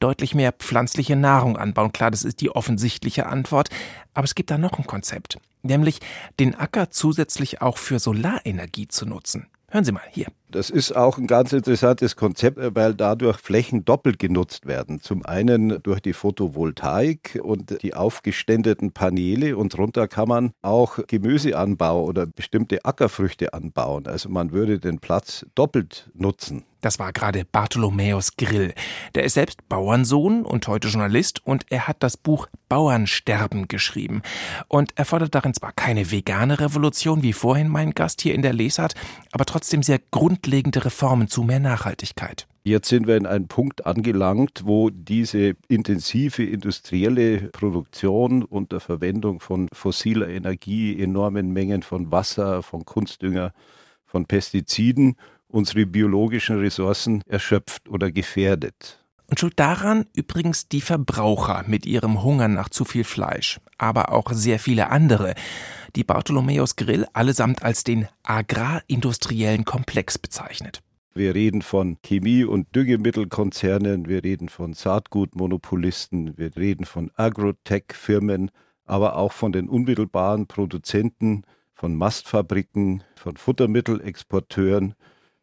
Deutlich 0.00 0.34
mehr 0.34 0.52
pflanzliche 0.52 1.16
Nahrung 1.16 1.56
anbauen, 1.56 1.92
klar, 1.92 2.10
das 2.10 2.24
ist 2.24 2.40
die 2.40 2.50
offensichtliche 2.50 3.26
Antwort, 3.26 3.70
aber 4.12 4.24
es 4.24 4.34
gibt 4.34 4.50
da 4.50 4.58
noch 4.58 4.78
ein 4.78 4.86
Konzept, 4.86 5.38
nämlich 5.62 6.00
den 6.38 6.54
Acker 6.54 6.90
zusätzlich 6.90 7.62
auch 7.62 7.78
für 7.78 7.98
Solarenergie 7.98 8.88
zu 8.88 9.06
nutzen. 9.06 9.46
Hören 9.76 9.84
Sie 9.84 9.92
mal 9.92 10.00
hier. 10.10 10.28
Das 10.50 10.70
ist 10.70 10.96
auch 10.96 11.18
ein 11.18 11.26
ganz 11.26 11.52
interessantes 11.52 12.16
Konzept, 12.16 12.56
weil 12.74 12.94
dadurch 12.94 13.36
Flächen 13.36 13.84
doppelt 13.84 14.18
genutzt 14.18 14.64
werden. 14.64 15.02
Zum 15.02 15.22
einen 15.26 15.82
durch 15.82 16.00
die 16.00 16.14
Photovoltaik 16.14 17.38
und 17.42 17.82
die 17.82 17.92
aufgeständeten 17.92 18.92
Paneele 18.92 19.58
und 19.58 19.76
drunter 19.76 20.08
kann 20.08 20.28
man 20.28 20.52
auch 20.62 20.98
Gemüseanbau 21.06 22.04
oder 22.04 22.24
bestimmte 22.24 22.86
Ackerfrüchte 22.86 23.52
anbauen. 23.52 24.06
Also 24.06 24.30
man 24.30 24.52
würde 24.52 24.78
den 24.78 24.98
Platz 24.98 25.44
doppelt 25.54 26.08
nutzen. 26.14 26.64
Das 26.80 26.98
war 26.98 27.12
gerade 27.12 27.44
Bartholomäus 27.44 28.36
Grill. 28.36 28.74
Der 29.14 29.24
ist 29.24 29.34
selbst 29.34 29.68
Bauernsohn 29.68 30.44
und 30.44 30.68
heute 30.68 30.88
Journalist 30.88 31.44
und 31.44 31.66
er 31.70 31.88
hat 31.88 31.96
das 32.00 32.16
Buch 32.16 32.46
Bauernsterben 32.68 33.68
geschrieben. 33.68 34.22
Und 34.68 34.92
er 34.96 35.04
fordert 35.04 35.34
darin 35.34 35.54
zwar 35.54 35.72
keine 35.72 36.10
vegane 36.10 36.60
Revolution, 36.60 37.22
wie 37.22 37.32
vorhin 37.32 37.68
mein 37.68 37.92
Gast 37.92 38.20
hier 38.20 38.34
in 38.34 38.42
der 38.42 38.52
Lesart, 38.52 38.94
aber 39.32 39.44
trotzdem 39.44 39.82
sehr 39.82 40.00
grundlegende 40.10 40.84
Reformen 40.84 41.28
zu 41.28 41.42
mehr 41.42 41.60
Nachhaltigkeit. 41.60 42.46
Jetzt 42.66 42.88
sind 42.88 43.06
wir 43.06 43.16
in 43.16 43.26
einem 43.26 43.46
Punkt 43.46 43.86
angelangt, 43.86 44.62
wo 44.64 44.90
diese 44.90 45.54
intensive 45.68 46.42
industrielle 46.42 47.48
Produktion 47.52 48.42
unter 48.42 48.80
Verwendung 48.80 49.38
von 49.38 49.68
fossiler 49.72 50.28
Energie, 50.28 51.00
enormen 51.00 51.52
Mengen 51.52 51.82
von 51.84 52.10
Wasser, 52.10 52.64
von 52.64 52.84
Kunstdünger, 52.84 53.52
von 54.04 54.26
Pestiziden 54.26 55.16
unsere 55.56 55.86
biologischen 55.86 56.58
Ressourcen 56.58 57.22
erschöpft 57.26 57.88
oder 57.88 58.12
gefährdet. 58.12 59.02
Und 59.26 59.40
schuld 59.40 59.58
daran 59.58 60.04
übrigens 60.14 60.68
die 60.68 60.82
Verbraucher 60.82 61.64
mit 61.66 61.86
ihrem 61.86 62.22
Hunger 62.22 62.46
nach 62.46 62.68
zu 62.68 62.84
viel 62.84 63.04
Fleisch, 63.04 63.58
aber 63.78 64.12
auch 64.12 64.30
sehr 64.32 64.58
viele 64.58 64.90
andere, 64.90 65.34
die 65.96 66.04
Bartholomäus 66.04 66.76
Grill 66.76 67.06
allesamt 67.14 67.62
als 67.62 67.84
den 67.84 68.06
agrarindustriellen 68.22 69.64
Komplex 69.64 70.18
bezeichnet. 70.18 70.82
Wir 71.14 71.34
reden 71.34 71.62
von 71.62 71.96
Chemie- 72.02 72.44
und 72.44 72.76
Düngemittelkonzernen, 72.76 74.06
wir 74.06 74.22
reden 74.22 74.50
von 74.50 74.74
Saatgutmonopolisten, 74.74 76.36
wir 76.36 76.54
reden 76.54 76.84
von 76.84 77.10
Agrotech-Firmen, 77.16 78.50
aber 78.84 79.16
auch 79.16 79.32
von 79.32 79.52
den 79.52 79.70
unmittelbaren 79.70 80.46
Produzenten, 80.46 81.44
von 81.72 81.94
Mastfabriken, 81.94 83.02
von 83.16 83.38
Futtermittelexporteuren 83.38 84.94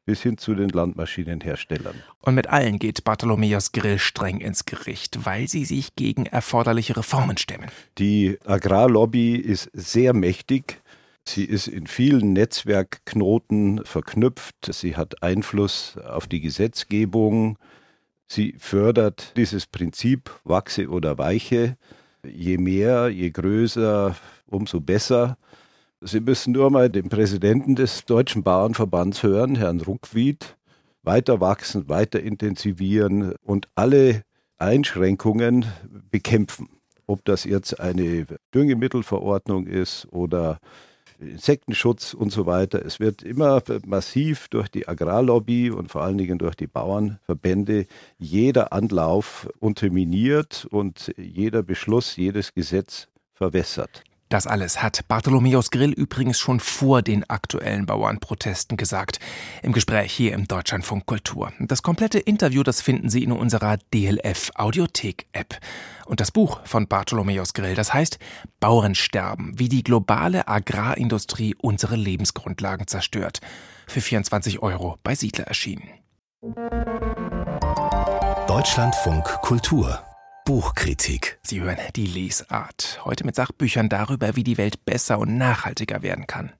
bis 0.06 0.22
hin 0.22 0.38
zu 0.38 0.54
den 0.54 0.70
Landmaschinenherstellern. 0.70 1.96
Und 2.22 2.36
mit 2.36 2.48
allen 2.48 2.80
geht 2.80 3.04
Bartholomäus 3.04 3.72
Grill 3.72 4.00
streng 4.00 4.40
ins 4.40 4.66
Gericht, 4.66 5.26
weil 5.26 5.48
sie 5.48 5.66
sich 5.66 5.96
gegen 5.96 6.26
erforderliche 6.26 6.98
Reformen 6.98 7.38
stemmen. 7.38 7.70
Die 7.98 8.38
Agrarlobby 8.46 9.36
ist 9.36 9.70
sehr 9.74 10.14
mächtig. 10.14 10.82
Sie 11.26 11.46
ist 11.46 11.68
in 11.68 11.88
vielen 11.88 12.34
Netzwerkknoten 12.34 13.86
verknüpft. 13.86 14.74
Sie 14.74 14.98
hat 14.98 15.24
Einfluss 15.24 15.98
auf 15.98 16.28
die 16.28 16.42
Gesetzgebung. 16.42 17.58
Sie 18.28 18.56
fördert 18.58 19.34
dieses 19.38 19.68
Prinzip 19.68 20.32
wachse 20.44 20.90
oder 20.90 21.18
weiche. 21.18 21.78
Je 22.26 22.58
mehr, 22.58 23.10
je 23.10 23.30
größer, 23.30 24.16
umso 24.48 24.82
besser. 24.82 25.38
Sie 26.06 26.20
müssen 26.20 26.52
nur 26.52 26.70
mal 26.70 26.90
den 26.90 27.08
Präsidenten 27.08 27.76
des 27.76 28.04
Deutschen 28.04 28.44
Bauernverbands 28.44 29.24
hören, 29.24 29.56
Herrn 29.56 29.80
Ruckwied, 29.80 30.58
weiter 31.02 31.40
wachsen, 31.40 31.88
weiter 31.88 32.20
intensivieren 32.20 33.36
und 33.42 33.68
alle 33.76 34.24
Einschränkungen 34.58 35.66
bekämpfen. 36.12 36.68
Ob 37.08 37.24
das 37.24 37.46
jetzt 37.46 37.80
eine 37.80 38.26
Düngemittelverordnung 38.54 39.66
ist 39.66 40.06
oder 40.12 40.60
Insektenschutz 41.20 42.14
und 42.14 42.34
so 42.34 42.46
weiter. 42.46 42.86
Es 42.86 43.00
wird 43.00 43.24
immer 43.24 43.62
massiv 43.86 44.50
durch 44.50 44.68
die 44.68 44.90
Agrarlobby 44.90 45.72
und 45.72 45.90
vor 45.90 46.02
allen 46.02 46.18
Dingen 46.18 46.38
durch 46.38 46.56
die 46.56 46.68
Bauernverbände 46.68 47.86
jeder 48.18 48.74
Anlauf 48.74 49.48
unterminiert 49.60 50.68
und 50.70 51.14
jeder 51.18 51.64
Beschluss, 51.64 52.18
jedes 52.18 52.54
Gesetz 52.54 53.08
verwässert. 53.34 54.04
Das 54.34 54.48
alles 54.48 54.82
hat 54.82 55.08
Bartholomäus 55.08 55.70
Grill 55.70 55.92
übrigens 55.92 56.40
schon 56.40 56.60
vor 56.60 57.04
den 57.04 57.24
aktuellen 57.30 57.86
Bauernprotesten 57.86 58.78
gesagt. 58.78 59.20
Im 59.62 59.74
Gespräch 59.74 60.12
hier 60.12 60.34
im 60.34 60.48
Deutschlandfunk 60.48 61.06
Kultur. 61.06 61.54
Das 61.60 61.84
komplette 61.84 62.18
Interview, 62.18 62.64
das 62.64 62.82
finden 62.82 63.12
Sie 63.12 63.24
in 63.24 63.32
unserer 63.32 63.78
DLF 63.94 64.50
Audiothek 64.56 65.28
App. 65.34 65.60
Und 66.08 66.20
das 66.20 66.32
Buch 66.32 66.62
von 66.64 66.88
Bartholomäus 66.88 67.54
Grill, 67.54 67.76
das 67.76 67.94
heißt 67.94 68.18
Bauernsterben, 68.60 69.60
wie 69.60 69.70
die 69.70 69.84
globale 69.84 70.48
Agrarindustrie 70.48 71.54
unsere 71.62 71.96
Lebensgrundlagen 71.96 72.88
zerstört. 72.88 73.40
Für 73.86 74.02
24 74.02 74.64
Euro 74.64 74.98
bei 75.04 75.14
Siedler 75.14 75.46
erschienen. 75.46 75.88
Deutschlandfunk 78.48 79.26
Kultur 79.44 80.04
Buchkritik. 80.46 81.40
Sie 81.42 81.62
hören 81.62 81.78
die 81.96 82.06
Lesart. 82.06 83.00
Heute 83.06 83.26
mit 83.26 83.34
Sachbüchern 83.34 83.88
darüber, 83.88 84.36
wie 84.36 84.44
die 84.44 84.58
Welt 84.58 84.84
besser 84.84 85.18
und 85.20 85.38
nachhaltiger 85.38 86.02
werden 86.02 86.28
kann. 86.28 86.52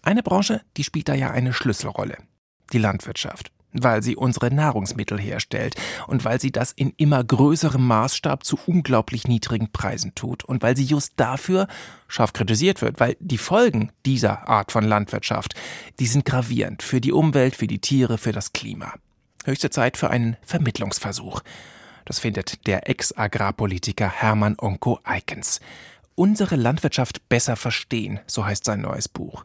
Eine 0.00 0.22
Branche, 0.22 0.60
die 0.76 0.84
spielt 0.84 1.08
da 1.08 1.14
ja 1.14 1.30
eine 1.30 1.52
Schlüsselrolle. 1.52 2.18
Die 2.72 2.78
Landwirtschaft. 2.78 3.50
Weil 3.72 4.04
sie 4.04 4.14
unsere 4.14 4.54
Nahrungsmittel 4.54 5.18
herstellt 5.18 5.74
und 6.06 6.24
weil 6.24 6.40
sie 6.40 6.52
das 6.52 6.70
in 6.70 6.92
immer 6.98 7.24
größerem 7.24 7.84
Maßstab 7.84 8.44
zu 8.44 8.56
unglaublich 8.66 9.26
niedrigen 9.26 9.72
Preisen 9.72 10.14
tut 10.14 10.44
und 10.44 10.62
weil 10.62 10.76
sie 10.76 10.84
just 10.84 11.14
dafür 11.16 11.66
scharf 12.06 12.32
kritisiert 12.32 12.80
wird, 12.80 13.00
weil 13.00 13.16
die 13.18 13.38
Folgen 13.38 13.90
dieser 14.06 14.48
Art 14.48 14.70
von 14.70 14.84
Landwirtschaft, 14.84 15.54
die 15.98 16.06
sind 16.06 16.24
gravierend 16.24 16.84
für 16.84 17.00
die 17.00 17.12
Umwelt, 17.12 17.56
für 17.56 17.66
die 17.66 17.80
Tiere, 17.80 18.18
für 18.18 18.32
das 18.32 18.52
Klima. 18.52 18.94
Höchste 19.44 19.70
Zeit 19.70 19.96
für 19.96 20.10
einen 20.10 20.36
Vermittlungsversuch. 20.42 21.42
Das 22.04 22.18
findet 22.18 22.66
der 22.66 22.88
Ex-Agrarpolitiker 22.88 24.08
Hermann 24.08 24.56
Onko 24.58 25.00
Eikens. 25.04 25.60
Unsere 26.14 26.56
Landwirtschaft 26.56 27.28
besser 27.28 27.56
verstehen, 27.56 28.20
so 28.26 28.44
heißt 28.44 28.64
sein 28.64 28.82
neues 28.82 29.08
Buch. 29.08 29.44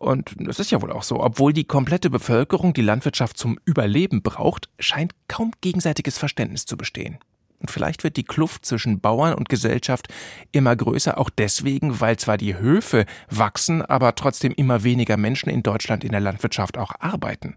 Und 0.00 0.34
es 0.48 0.58
ist 0.58 0.70
ja 0.70 0.80
wohl 0.80 0.92
auch 0.92 1.02
so, 1.02 1.20
obwohl 1.22 1.52
die 1.52 1.64
komplette 1.64 2.08
Bevölkerung 2.08 2.72
die 2.72 2.80
Landwirtschaft 2.80 3.36
zum 3.36 3.58
Überleben 3.66 4.22
braucht, 4.22 4.70
scheint 4.78 5.14
kaum 5.28 5.52
gegenseitiges 5.60 6.16
Verständnis 6.16 6.64
zu 6.64 6.78
bestehen. 6.78 7.18
Und 7.60 7.70
vielleicht 7.70 8.02
wird 8.02 8.16
die 8.16 8.24
Kluft 8.24 8.64
zwischen 8.64 9.00
Bauern 9.00 9.34
und 9.34 9.50
Gesellschaft 9.50 10.08
immer 10.50 10.74
größer, 10.74 11.18
auch 11.18 11.28
deswegen, 11.28 12.00
weil 12.00 12.18
zwar 12.18 12.38
die 12.38 12.56
Höfe 12.56 13.04
wachsen, 13.28 13.82
aber 13.82 14.14
trotzdem 14.14 14.52
immer 14.52 14.82
weniger 14.82 15.18
Menschen 15.18 15.50
in 15.50 15.62
Deutschland 15.62 16.02
in 16.02 16.12
der 16.12 16.20
Landwirtschaft 16.20 16.78
auch 16.78 16.92
arbeiten. 16.98 17.54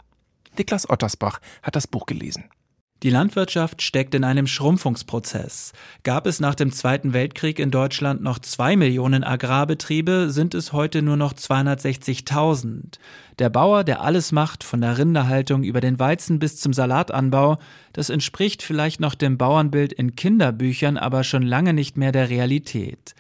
Niklas 0.58 0.90
Ottersbach 0.90 1.40
hat 1.62 1.78
das 1.78 1.88
Buch 1.88 2.06
gelesen. 2.06 2.50
Die 3.04 3.10
Landwirtschaft 3.10 3.82
steckt 3.82 4.16
in 4.16 4.24
einem 4.24 4.48
Schrumpfungsprozess. 4.48 5.74
Gab 6.04 6.26
es 6.26 6.40
nach 6.40 6.56
dem 6.56 6.72
Zweiten 6.72 7.12
Weltkrieg 7.12 7.60
in 7.60 7.70
Deutschland 7.70 8.24
noch 8.24 8.40
zwei 8.40 8.78
Millionen 8.78 9.26
Agrarbetriebe, 9.26 10.30
sind 10.30 10.56
es 10.56 10.72
heute 10.72 11.02
nur 11.02 11.18
noch 11.18 11.34
260.000. 11.34 13.00
Der 13.40 13.50
Bauer, 13.50 13.84
der 13.84 14.00
alles 14.00 14.32
macht, 14.32 14.64
von 14.64 14.80
der 14.80 14.98
Rinderhaltung 14.98 15.64
über 15.64 15.82
den 15.82 16.00
Weizen 16.00 16.40
bis 16.40 16.62
zum 16.62 16.72
Salatanbau, 16.72 17.58
das 17.92 18.10
entspricht 18.10 18.64
vielleicht 18.64 19.02
noch 19.02 19.16
dem 19.16 19.38
Bauernbild 19.38 19.92
in 19.92 20.16
Kinderbüchern, 20.16 20.98
aber 20.98 21.26
schon 21.26 21.44
lange 21.44 21.74
nicht 21.74 21.98
mehr 21.98 22.14
der 22.14 22.30
Realität. 22.30 23.16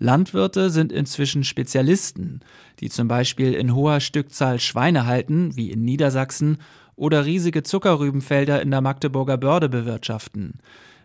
Landwirte 0.00 0.70
sind 0.70 0.92
inzwischen 0.92 1.44
Spezialisten, 1.44 2.40
die 2.80 2.88
zum 2.88 3.06
Beispiel 3.06 3.54
in 3.54 3.72
hoher 3.72 4.00
Stückzahl 4.00 4.58
Schweine 4.58 5.06
halten, 5.06 5.56
wie 5.56 5.70
in 5.70 5.84
Niedersachsen, 5.84 6.58
oder 6.98 7.24
riesige 7.24 7.62
Zuckerrübenfelder 7.62 8.60
in 8.60 8.70
der 8.70 8.80
Magdeburger 8.80 9.38
Börde 9.38 9.68
bewirtschaften. 9.68 10.58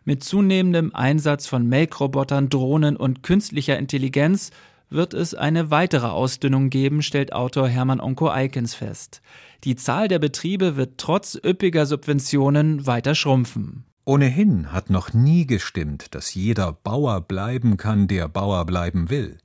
Mit 0.06 0.24
zunehmendem 0.24 0.94
Einsatz 0.94 1.48
von 1.48 1.68
Melkrobotern, 1.68 2.50
Drohnen 2.50 2.98
und 2.98 3.24
künstlicher 3.24 3.80
Intelligenz 3.80 4.52
wird 4.90 5.14
es 5.14 5.34
eine 5.34 5.72
weitere 5.72 6.08
Ausdünnung 6.08 6.70
geben, 6.70 7.02
stellt 7.02 7.34
Autor 7.34 7.68
Hermann 7.68 8.02
Onko 8.02 8.30
Eikens 8.30 8.76
fest. 8.76 9.22
Die 9.64 9.76
Zahl 9.76 10.08
der 10.08 10.20
Betriebe 10.20 10.76
wird 10.76 10.98
trotz 10.98 11.40
üppiger 11.44 11.86
Subventionen 11.86 12.86
weiter 12.86 13.16
schrumpfen. 13.16 13.86
Ohnehin 14.06 14.74
hat 14.74 14.90
noch 14.90 15.14
nie 15.14 15.48
gestimmt, 15.48 16.14
dass 16.14 16.36
jeder 16.36 16.74
Bauer 16.74 17.22
bleiben 17.22 17.78
kann, 17.78 18.08
der 18.10 18.28
Bauer 18.28 18.66
bleiben 18.66 19.10
will. 19.10 19.38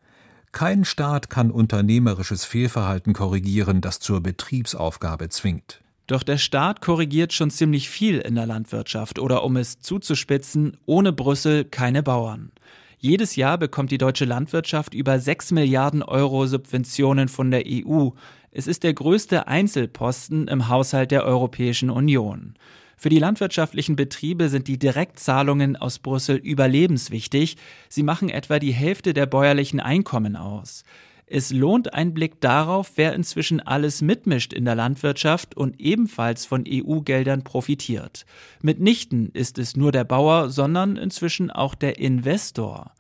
Kein 0.51 0.85
Staat 0.85 1.31
kann 1.31 1.53
unternehmerisches 1.53 2.45
Fehlverhalten 2.45 3.13
korrigieren, 3.13 3.81
das 3.81 4.01
zur 4.01 4.21
Betriebsaufgabe 4.21 5.29
zwingt. 5.29 5.81
Doch 6.09 6.23
der 6.23 6.39
Staat 6.39 6.81
korrigiert 6.81 7.35
schon 7.35 7.51
ziemlich 7.51 7.91
viel 7.91 8.19
in 8.19 8.35
der 8.35 8.47
Landwirtschaft 8.47 9.19
oder 9.19 9.45
um 9.45 9.57
es 9.59 9.79
zuzuspitzen, 9.81 10.79
ohne 10.87 11.13
Brüssel 11.13 11.65
keine 11.65 12.03
Bauern. 12.03 12.51
Jedes 12.99 13.37
Jahr 13.37 13.59
bekommt 13.59 13.93
die 13.93 13.99
deutsche 13.99 14.25
Landwirtschaft 14.25 14.95
über 14.95 15.21
6 15.21 15.53
Milliarden 15.53 16.03
Euro 16.03 16.47
Subventionen 16.47 17.29
von 17.29 17.51
der 17.51 17.65
EU. 17.67 18.09
Es 18.51 18.67
ist 18.67 18.85
der 18.85 18.95
größte 18.95 19.47
Einzelposten 19.47 20.49
im 20.49 20.69
Haushalt 20.69 21.11
der 21.11 21.25
Europäischen 21.25 21.91
Union. 21.91 22.55
Für 22.97 23.11
die 23.11 23.19
landwirtschaftlichen 23.19 23.95
Betriebe 23.95 24.49
sind 24.49 24.67
die 24.67 24.79
Direktzahlungen 24.79 25.77
aus 25.77 25.99
Brüssel 25.99 26.37
überlebenswichtig. 26.37 27.59
Sie 27.91 28.03
machen 28.03 28.31
etwa 28.31 28.59
die 28.59 28.73
Hälfte 28.73 29.13
der 29.13 29.27
bäuerlichen 29.27 29.79
Einkommen 29.79 30.37
aus. 30.37 30.85
Es 31.31 31.53
lohnt 31.53 31.93
ein 31.93 32.15
Blick 32.15 32.41
darauf, 32.41 32.93
wer 32.97 33.13
inzwischen 33.13 33.61
alles 33.61 34.01
mitmischt 34.01 34.55
in 34.55 34.65
der 34.65 34.75
Landwirtschaft 34.75 35.55
und 35.55 35.79
ebenfalls 35.79 36.47
von 36.47 36.65
EU-Geldern 36.67 37.45
profitiert. 37.45 38.25
Mitnichten 38.63 39.31
ist 39.35 39.59
es 39.59 39.77
nur 39.77 39.93
der 39.93 40.05
Bauer, 40.05 40.49
sondern 40.49 40.97
inzwischen 40.97 41.51
auch 41.51 41.75
der 41.75 41.99
Investor. 41.99 42.95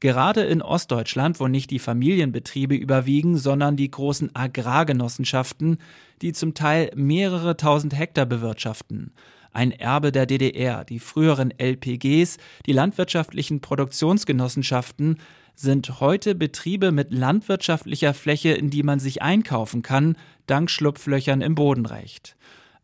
Gerade 0.00 0.42
in 0.42 0.62
Ostdeutschland, 0.62 1.40
wo 1.40 1.48
nicht 1.48 1.70
die 1.70 1.78
Familienbetriebe 1.78 2.74
überwiegen, 2.74 3.36
sondern 3.36 3.76
die 3.76 3.90
großen 3.90 4.34
Agrargenossenschaften, 4.34 5.78
die 6.22 6.32
zum 6.32 6.54
Teil 6.54 6.90
mehrere 6.94 7.56
tausend 7.56 7.96
Hektar 7.96 8.26
bewirtschaften. 8.26 9.12
Ein 9.52 9.70
Erbe 9.70 10.10
der 10.10 10.26
DDR, 10.26 10.84
die 10.84 10.98
früheren 10.98 11.52
LPGs, 11.56 12.38
die 12.66 12.72
landwirtschaftlichen 12.72 13.60
Produktionsgenossenschaften, 13.60 15.18
sind 15.54 16.00
heute 16.00 16.34
Betriebe 16.34 16.92
mit 16.92 17.12
landwirtschaftlicher 17.12 18.14
Fläche, 18.14 18.50
in 18.50 18.70
die 18.70 18.82
man 18.82 18.98
sich 18.98 19.22
einkaufen 19.22 19.82
kann, 19.82 20.16
dank 20.46 20.70
Schlupflöchern 20.70 21.40
im 21.40 21.54
Bodenrecht. 21.54 22.36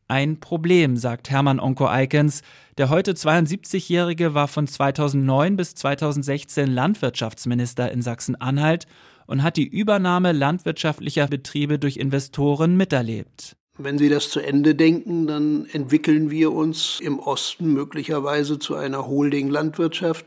Ein 0.08 0.40
Problem, 0.40 0.96
sagt 0.96 1.30
Hermann 1.30 1.60
Onko 1.60 1.86
Eikens. 1.86 2.42
Der 2.78 2.88
heute 2.88 3.12
72-Jährige 3.12 4.34
war 4.34 4.48
von 4.48 4.66
2009 4.66 5.56
bis 5.56 5.74
2016 5.76 6.66
Landwirtschaftsminister 6.66 7.92
in 7.92 8.02
Sachsen-Anhalt 8.02 8.86
und 9.26 9.44
hat 9.44 9.56
die 9.56 9.68
Übernahme 9.68 10.32
landwirtschaftlicher 10.32 11.28
Betriebe 11.28 11.78
durch 11.78 11.96
Investoren 11.96 12.76
miterlebt. 12.76 13.56
Wenn 13.78 13.98
Sie 13.98 14.08
das 14.08 14.30
zu 14.30 14.40
Ende 14.40 14.74
denken, 14.74 15.28
dann 15.28 15.66
entwickeln 15.72 16.30
wir 16.30 16.52
uns 16.52 16.98
im 17.00 17.20
Osten 17.20 17.72
möglicherweise 17.72 18.58
zu 18.58 18.74
einer 18.74 19.06
Holding-Landwirtschaft 19.06 20.26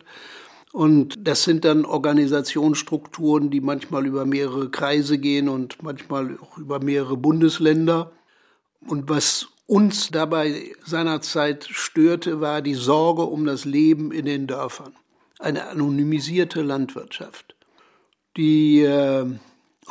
und 0.74 1.28
das 1.28 1.44
sind 1.44 1.66
dann 1.66 1.86
Organisationsstrukturen, 1.86 3.52
die 3.52 3.62
manchmal 3.62 4.08
über 4.08 4.26
mehrere 4.26 4.72
Kreise 4.72 5.20
gehen 5.20 5.48
und 5.48 5.84
manchmal 5.84 6.40
auch 6.42 6.58
über 6.58 6.80
mehrere 6.80 7.16
Bundesländer. 7.16 8.12
Und 8.82 9.08
was 9.08 9.50
uns 9.68 10.10
dabei 10.10 10.74
seinerzeit 10.84 11.66
störte, 11.70 12.42
war 12.42 12.64
die 12.64 12.74
Sorge 12.74 13.22
um 13.22 13.46
das 13.46 13.66
Leben 13.66 14.12
in 14.12 14.26
den 14.26 14.48
Dörfern. 14.48 14.96
Eine 15.38 15.68
anonymisierte 15.68 16.64
Landwirtschaft. 16.64 17.54
Die 18.36 18.82
äh, 18.82 19.28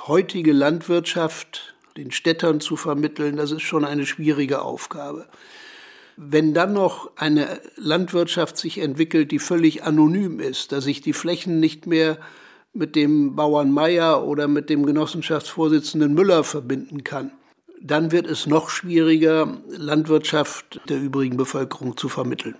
heutige 0.09 0.53
Landwirtschaft 0.53 1.77
den 1.97 2.11
Städtern 2.11 2.61
zu 2.61 2.75
vermitteln, 2.75 3.37
das 3.37 3.53
ist 3.53 3.63
schon 3.63 3.85
eine 3.85 4.05
schwierige 4.05 4.63
Aufgabe. 4.63 5.29
Wenn 6.17 6.55
dann 6.55 6.73
noch 6.73 7.11
eine 7.17 7.61
Landwirtschaft 7.77 8.57
sich 8.57 8.79
entwickelt, 8.79 9.31
die 9.31 9.39
völlig 9.39 9.83
anonym 9.83 10.41
ist, 10.41 10.73
dass 10.73 10.87
ich 10.87 11.01
die 11.01 11.13
Flächen 11.13 11.61
nicht 11.61 11.87
mehr 11.87 12.19
mit 12.73 12.97
dem 12.97 13.37
Bauern 13.37 13.73
Meier 13.73 14.25
oder 14.25 14.49
mit 14.49 14.71
dem 14.71 14.87
Genossenschaftsvorsitzenden 14.87 16.15
Müller 16.15 16.45
verbinden 16.45 17.05
kann, 17.05 17.33
dann 17.81 18.13
wird 18.13 18.27
es 18.27 18.47
noch 18.47 18.71
schwieriger, 18.71 19.59
Landwirtschaft 19.69 20.81
der 20.89 21.01
übrigen 21.01 21.37
Bevölkerung 21.37 21.97
zu 21.97 22.09
vermitteln. 22.09 22.55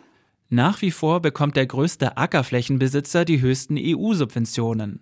Nach 0.49 0.83
wie 0.83 0.91
vor 0.91 1.21
bekommt 1.21 1.57
der 1.57 1.67
größte 1.67 2.17
Ackerflächenbesitzer 2.19 3.25
die 3.25 3.41
höchsten 3.41 3.77
EU-Subventionen. 3.79 5.01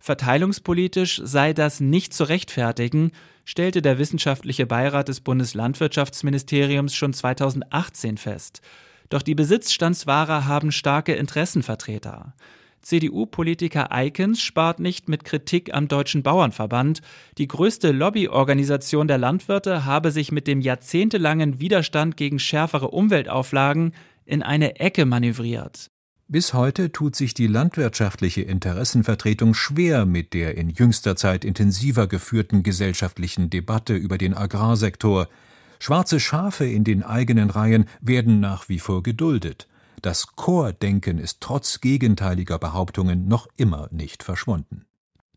Verteilungspolitisch 0.00 1.20
sei 1.22 1.52
das 1.52 1.80
nicht 1.80 2.14
zu 2.14 2.24
rechtfertigen, 2.24 3.12
stellte 3.44 3.82
der 3.82 3.98
wissenschaftliche 3.98 4.66
Beirat 4.66 5.08
des 5.08 5.20
Bundeslandwirtschaftsministeriums 5.20 6.94
schon 6.94 7.12
2018 7.12 8.16
fest. 8.16 8.62
Doch 9.10 9.22
die 9.22 9.34
Besitzstandswahrer 9.34 10.46
haben 10.46 10.72
starke 10.72 11.12
Interessenvertreter. 11.12 12.34
CDU-Politiker 12.80 13.92
Eikens 13.92 14.40
spart 14.40 14.80
nicht 14.80 15.08
mit 15.08 15.24
Kritik 15.24 15.74
am 15.74 15.88
Deutschen 15.88 16.22
Bauernverband. 16.22 17.02
Die 17.36 17.46
größte 17.46 17.92
Lobbyorganisation 17.92 19.06
der 19.06 19.18
Landwirte 19.18 19.84
habe 19.84 20.10
sich 20.10 20.32
mit 20.32 20.46
dem 20.46 20.62
jahrzehntelangen 20.62 21.60
Widerstand 21.60 22.16
gegen 22.16 22.38
schärfere 22.38 22.88
Umweltauflagen 22.88 23.92
in 24.24 24.42
eine 24.42 24.80
Ecke 24.80 25.04
manövriert. 25.04 25.90
Bis 26.32 26.54
heute 26.54 26.92
tut 26.92 27.16
sich 27.16 27.34
die 27.34 27.48
landwirtschaftliche 27.48 28.42
Interessenvertretung 28.42 29.52
schwer 29.52 30.06
mit 30.06 30.32
der 30.32 30.56
in 30.56 30.70
jüngster 30.70 31.16
Zeit 31.16 31.44
intensiver 31.44 32.06
geführten 32.06 32.62
gesellschaftlichen 32.62 33.50
Debatte 33.50 33.96
über 33.96 34.16
den 34.16 34.34
Agrarsektor. 34.34 35.26
Schwarze 35.80 36.20
Schafe 36.20 36.66
in 36.66 36.84
den 36.84 37.02
eigenen 37.02 37.50
Reihen 37.50 37.86
werden 38.00 38.38
nach 38.38 38.68
wie 38.68 38.78
vor 38.78 39.02
geduldet. 39.02 39.66
Das 40.02 40.36
Chordenken 40.36 41.18
ist 41.18 41.40
trotz 41.40 41.80
gegenteiliger 41.80 42.60
Behauptungen 42.60 43.26
noch 43.26 43.48
immer 43.56 43.88
nicht 43.90 44.22
verschwunden. 44.22 44.84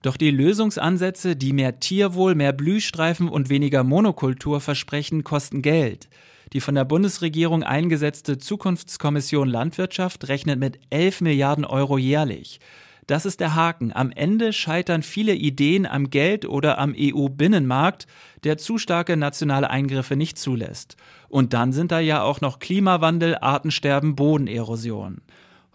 Doch 0.04 0.16
die 0.16 0.30
Lösungsansätze, 0.30 1.36
die 1.36 1.54
mehr 1.54 1.80
Tierwohl, 1.80 2.36
mehr 2.36 2.54
Blühstreifen 2.54 3.30
und 3.30 3.50
weniger 3.50 3.84
Monokultur 3.84 4.62
versprechen, 4.62 5.24
kosten 5.24 5.64
Geld. 5.64 6.08
Die 6.54 6.62
von 6.62 6.76
der 6.76 6.86
Bundesregierung 6.86 7.64
eingesetzte 7.64 8.38
Zukunftskommission 8.38 9.50
Landwirtschaft 9.50 10.28
rechnet 10.28 10.60
mit 10.60 10.80
11 10.92 11.22
Milliarden 11.22 11.66
Euro 11.66 11.98
jährlich. 11.98 12.60
Das 13.08 13.26
ist 13.26 13.40
der 13.40 13.56
Haken. 13.56 13.92
Am 13.94 14.12
Ende 14.12 14.54
scheitern 14.54 15.02
viele 15.02 15.34
Ideen 15.34 15.88
am 15.88 16.12
Geld 16.12 16.46
oder 16.46 16.78
am 16.78 16.96
EU-Binnenmarkt, 16.98 18.06
der 18.44 18.58
zu 18.60 18.78
starke 18.78 19.18
nationale 19.18 19.70
Eingriffe 19.70 20.16
nicht 20.16 20.38
zulässt. 20.38 20.96
Und 21.28 21.54
dann 21.54 21.74
sind 21.74 21.92
da 21.92 22.00
ja 22.00 22.22
auch 22.22 22.40
noch 22.40 22.60
Klimawandel, 22.60 23.36
Artensterben, 23.42 24.16
Bodenerosion. 24.16 25.22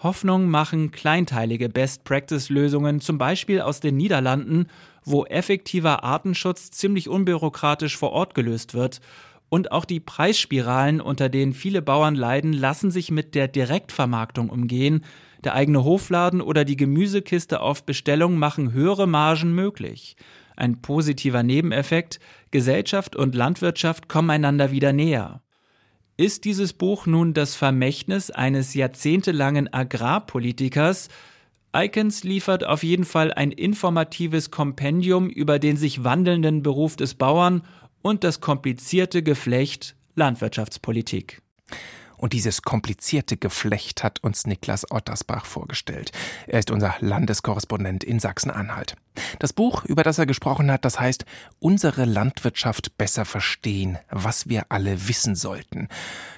Hoffnung 0.00 0.48
machen 0.48 0.92
kleinteilige 0.92 1.68
Best-Practice-Lösungen, 1.68 3.00
zum 3.00 3.18
Beispiel 3.18 3.60
aus 3.60 3.80
den 3.80 3.96
Niederlanden, 3.96 4.68
wo 5.04 5.24
effektiver 5.24 6.04
Artenschutz 6.04 6.70
ziemlich 6.70 7.08
unbürokratisch 7.08 7.96
vor 7.96 8.12
Ort 8.12 8.34
gelöst 8.34 8.74
wird. 8.74 9.00
Und 9.48 9.72
auch 9.72 9.84
die 9.84 10.00
Preisspiralen, 10.00 11.00
unter 11.00 11.28
denen 11.28 11.54
viele 11.54 11.80
Bauern 11.80 12.14
leiden, 12.14 12.52
lassen 12.52 12.90
sich 12.90 13.10
mit 13.10 13.34
der 13.34 13.48
Direktvermarktung 13.48 14.50
umgehen. 14.50 15.04
Der 15.44 15.54
eigene 15.54 15.84
Hofladen 15.84 16.40
oder 16.40 16.64
die 16.64 16.76
Gemüsekiste 16.76 17.60
auf 17.60 17.84
Bestellung 17.84 18.36
machen 18.36 18.72
höhere 18.72 19.06
Margen 19.06 19.54
möglich. 19.54 20.16
Ein 20.56 20.82
positiver 20.82 21.42
Nebeneffekt, 21.42 22.18
Gesellschaft 22.50 23.14
und 23.14 23.34
Landwirtschaft 23.34 24.08
kommen 24.08 24.30
einander 24.30 24.72
wieder 24.72 24.92
näher. 24.92 25.40
Ist 26.16 26.44
dieses 26.44 26.72
Buch 26.72 27.06
nun 27.06 27.32
das 27.32 27.54
Vermächtnis 27.54 28.32
eines 28.32 28.74
jahrzehntelangen 28.74 29.72
Agrarpolitikers? 29.72 31.08
Icons 31.76 32.24
liefert 32.24 32.64
auf 32.64 32.82
jeden 32.82 33.04
Fall 33.04 33.32
ein 33.32 33.52
informatives 33.52 34.50
Kompendium 34.50 35.30
über 35.30 35.60
den 35.60 35.76
sich 35.76 36.02
wandelnden 36.02 36.64
Beruf 36.64 36.96
des 36.96 37.14
Bauern 37.14 37.62
und 38.02 38.24
das 38.24 38.40
komplizierte 38.40 39.22
Geflecht 39.22 39.96
Landwirtschaftspolitik. 40.14 41.42
Und 42.18 42.32
dieses 42.32 42.62
komplizierte 42.62 43.36
Geflecht 43.36 44.02
hat 44.02 44.22
uns 44.22 44.46
Niklas 44.46 44.90
Ottersbach 44.90 45.46
vorgestellt. 45.46 46.10
Er 46.48 46.58
ist 46.58 46.70
unser 46.70 46.96
Landeskorrespondent 46.98 48.02
in 48.02 48.18
Sachsen-Anhalt. 48.18 48.96
Das 49.38 49.52
Buch, 49.52 49.84
über 49.84 50.02
das 50.02 50.18
er 50.18 50.26
gesprochen 50.26 50.70
hat, 50.70 50.84
das 50.84 50.98
heißt 50.98 51.24
Unsere 51.60 52.04
Landwirtschaft 52.04 52.98
besser 52.98 53.24
verstehen, 53.24 53.98
was 54.10 54.48
wir 54.48 54.66
alle 54.68 55.08
wissen 55.08 55.36
sollten. 55.36 55.88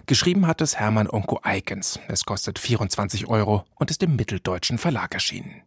Geschrieben 0.04 0.46
hat 0.46 0.60
es 0.60 0.78
Hermann 0.78 1.08
Onko 1.08 1.40
Eikens. 1.42 1.98
Es 2.08 2.24
kostet 2.24 2.58
24 2.58 3.26
Euro 3.28 3.64
und 3.76 3.90
ist 3.90 4.02
im 4.02 4.16
Mitteldeutschen 4.16 4.76
Verlag 4.76 5.14
erschienen. 5.14 5.62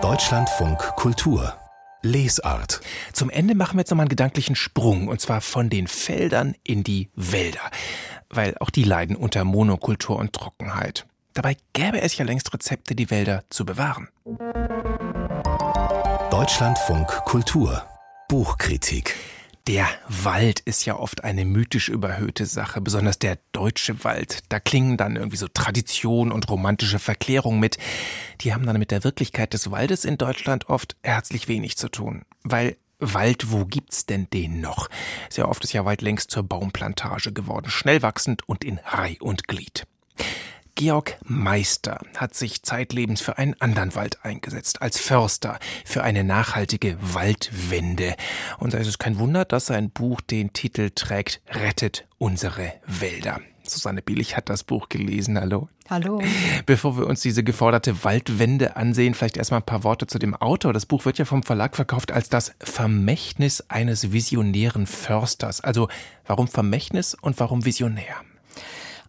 Deutschlandfunk 0.00 0.78
Kultur 0.96 1.58
Lesart. 2.04 2.80
Zum 3.12 3.30
Ende 3.30 3.54
machen 3.54 3.76
wir 3.76 3.80
jetzt 3.80 3.90
nochmal 3.90 4.04
einen 4.04 4.10
gedanklichen 4.10 4.54
Sprung, 4.54 5.08
und 5.08 5.20
zwar 5.20 5.40
von 5.40 5.70
den 5.70 5.88
Feldern 5.88 6.54
in 6.62 6.84
die 6.84 7.08
Wälder. 7.16 7.70
Weil 8.30 8.56
auch 8.60 8.70
die 8.70 8.84
leiden 8.84 9.16
unter 9.16 9.44
Monokultur 9.44 10.16
und 10.16 10.32
Trockenheit. 10.32 11.06
Dabei 11.32 11.56
gäbe 11.72 12.00
es 12.00 12.16
ja 12.16 12.24
längst 12.24 12.54
Rezepte, 12.54 12.94
die 12.94 13.10
Wälder 13.10 13.42
zu 13.50 13.64
bewahren. 13.64 14.08
Deutschlandfunk 16.30 17.08
Kultur 17.24 17.84
Buchkritik 18.28 19.16
der 19.66 19.88
Wald 20.08 20.60
ist 20.60 20.84
ja 20.84 20.96
oft 20.98 21.24
eine 21.24 21.44
mythisch 21.44 21.88
überhöhte 21.88 22.44
Sache, 22.44 22.80
besonders 22.80 23.18
der 23.18 23.38
deutsche 23.52 24.04
Wald. 24.04 24.40
Da 24.50 24.60
klingen 24.60 24.96
dann 24.96 25.16
irgendwie 25.16 25.38
so 25.38 25.48
Tradition 25.48 26.32
und 26.32 26.48
romantische 26.50 26.98
Verklärung 26.98 27.60
mit. 27.60 27.78
Die 28.42 28.52
haben 28.52 28.66
dann 28.66 28.78
mit 28.78 28.90
der 28.90 29.04
Wirklichkeit 29.04 29.54
des 29.54 29.70
Waldes 29.70 30.04
in 30.04 30.18
Deutschland 30.18 30.68
oft 30.68 30.96
herzlich 31.02 31.48
wenig 31.48 31.78
zu 31.78 31.88
tun. 31.88 32.24
Weil 32.42 32.76
Wald, 32.98 33.50
wo 33.50 33.64
gibt's 33.64 34.06
denn 34.06 34.28
den 34.30 34.60
noch? 34.60 34.88
Sehr 35.30 35.48
oft 35.48 35.64
ist 35.64 35.72
ja 35.72 35.84
Wald 35.84 36.02
längst 36.02 36.30
zur 36.30 36.42
Baumplantage 36.42 37.32
geworden, 37.32 37.70
schnell 37.70 38.02
wachsend 38.02 38.46
und 38.48 38.64
in 38.64 38.78
Reih 38.84 39.16
und 39.20 39.48
Glied. 39.48 39.86
Georg 40.76 41.18
Meister 41.24 42.00
hat 42.16 42.34
sich 42.34 42.64
zeitlebens 42.64 43.20
für 43.20 43.38
einen 43.38 43.54
anderen 43.60 43.94
Wald 43.94 44.24
eingesetzt, 44.24 44.82
als 44.82 44.98
Förster, 44.98 45.60
für 45.84 46.02
eine 46.02 46.24
nachhaltige 46.24 46.96
Waldwende. 47.00 48.16
Und 48.58 48.74
da 48.74 48.78
ist 48.78 48.88
es 48.88 48.98
kein 48.98 49.20
Wunder, 49.20 49.44
dass 49.44 49.66
sein 49.66 49.90
Buch 49.90 50.20
den 50.20 50.52
Titel 50.52 50.90
trägt 50.90 51.40
Rettet 51.48 52.08
unsere 52.18 52.72
Wälder. 52.86 53.40
Susanne 53.62 54.02
Billig 54.02 54.36
hat 54.36 54.48
das 54.50 54.64
Buch 54.64 54.88
gelesen. 54.88 55.38
Hallo. 55.38 55.68
Hallo. 55.88 56.20
Bevor 56.66 56.98
wir 56.98 57.06
uns 57.06 57.20
diese 57.20 57.44
geforderte 57.44 58.02
Waldwende 58.02 58.76
ansehen, 58.76 59.14
vielleicht 59.14 59.36
erstmal 59.36 59.60
ein 59.60 59.66
paar 59.66 59.84
Worte 59.84 60.08
zu 60.08 60.18
dem 60.18 60.34
Autor. 60.34 60.72
Das 60.72 60.86
Buch 60.86 61.04
wird 61.04 61.18
ja 61.18 61.24
vom 61.24 61.44
Verlag 61.44 61.76
verkauft 61.76 62.10
als 62.10 62.28
das 62.28 62.52
Vermächtnis 62.58 63.64
eines 63.68 64.12
visionären 64.12 64.86
Försters. 64.86 65.60
Also 65.60 65.88
warum 66.26 66.48
Vermächtnis 66.48 67.14
und 67.14 67.38
warum 67.38 67.64
visionär? 67.64 68.16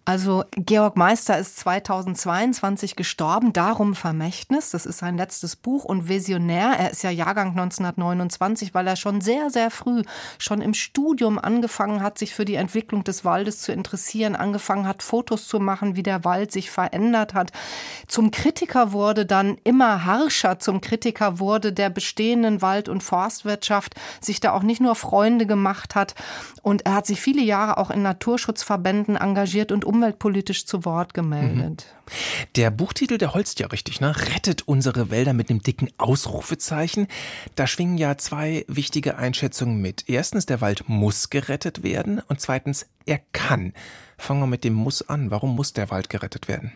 Also 0.07 0.43
Georg 0.51 0.97
Meister 0.97 1.39
ist 1.39 1.57
2022 1.57 2.95
gestorben, 2.95 3.53
darum 3.53 3.95
Vermächtnis. 3.95 4.69
Das 4.69 4.85
ist 4.85 4.99
sein 4.99 5.17
letztes 5.17 5.55
Buch 5.55 5.83
und 5.83 6.07
Visionär. 6.07 6.75
Er 6.77 6.91
ist 6.91 7.01
ja 7.01 7.09
Jahrgang 7.09 7.49
1929, 7.49 8.75
weil 8.75 8.85
er 8.85 8.97
schon 8.97 9.19
sehr, 9.21 9.49
sehr 9.49 9.71
früh, 9.71 10.03
schon 10.37 10.61
im 10.61 10.75
Studium 10.75 11.39
angefangen 11.39 12.03
hat, 12.03 12.19
sich 12.19 12.35
für 12.35 12.45
die 12.45 12.53
Entwicklung 12.53 13.03
des 13.03 13.25
Waldes 13.25 13.61
zu 13.61 13.71
interessieren, 13.71 14.35
angefangen 14.35 14.87
hat, 14.87 15.01
Fotos 15.01 15.47
zu 15.47 15.59
machen, 15.59 15.95
wie 15.95 16.03
der 16.03 16.23
Wald 16.23 16.51
sich 16.51 16.69
verändert 16.69 17.33
hat. 17.33 17.51
Zum 18.07 18.29
Kritiker 18.29 18.91
wurde 18.91 19.25
dann 19.25 19.57
immer 19.63 20.05
harscher, 20.05 20.59
zum 20.59 20.81
Kritiker 20.81 21.39
wurde 21.39 21.73
der 21.73 21.89
bestehenden 21.89 22.61
Wald- 22.61 22.89
und 22.89 23.01
Forstwirtschaft, 23.01 23.95
sich 24.21 24.39
da 24.39 24.51
auch 24.51 24.61
nicht 24.61 24.81
nur 24.81 24.93
Freunde 24.93 25.47
gemacht 25.47 25.95
hat. 25.95 26.13
Und 26.61 26.85
er 26.85 26.93
hat 26.93 27.07
sich 27.07 27.19
viele 27.19 27.41
Jahre 27.41 27.79
auch 27.79 27.89
in 27.89 28.03
Naturschutzverbänden 28.03 29.15
engagiert 29.15 29.71
und 29.71 29.83
umweltpolitisch 29.95 30.65
zu 30.65 30.85
Wort 30.85 31.13
gemeldet. 31.13 31.85
Mhm. 31.87 32.47
Der 32.55 32.69
Buchtitel, 32.69 33.17
der 33.17 33.33
holzt 33.33 33.59
ja 33.59 33.67
richtig, 33.67 34.01
ne? 34.01 34.15
Rettet 34.15 34.67
unsere 34.67 35.09
Wälder 35.09 35.33
mit 35.33 35.49
einem 35.49 35.61
dicken 35.61 35.89
Ausrufezeichen. 35.97 37.07
Da 37.55 37.65
schwingen 37.65 37.97
ja 37.97 38.17
zwei 38.17 38.65
wichtige 38.67 39.17
Einschätzungen 39.17 39.81
mit. 39.81 40.05
Erstens, 40.07 40.45
der 40.45 40.61
Wald 40.61 40.87
muss 40.87 41.29
gerettet 41.29 41.83
werden 41.83 42.21
und 42.27 42.41
zweitens, 42.41 42.85
er 43.05 43.19
kann. 43.31 43.73
Fangen 44.17 44.41
wir 44.41 44.47
mit 44.47 44.63
dem 44.63 44.73
Muss 44.73 45.01
an. 45.07 45.31
Warum 45.31 45.55
muss 45.55 45.73
der 45.73 45.89
Wald 45.89 46.09
gerettet 46.09 46.47
werden? 46.47 46.71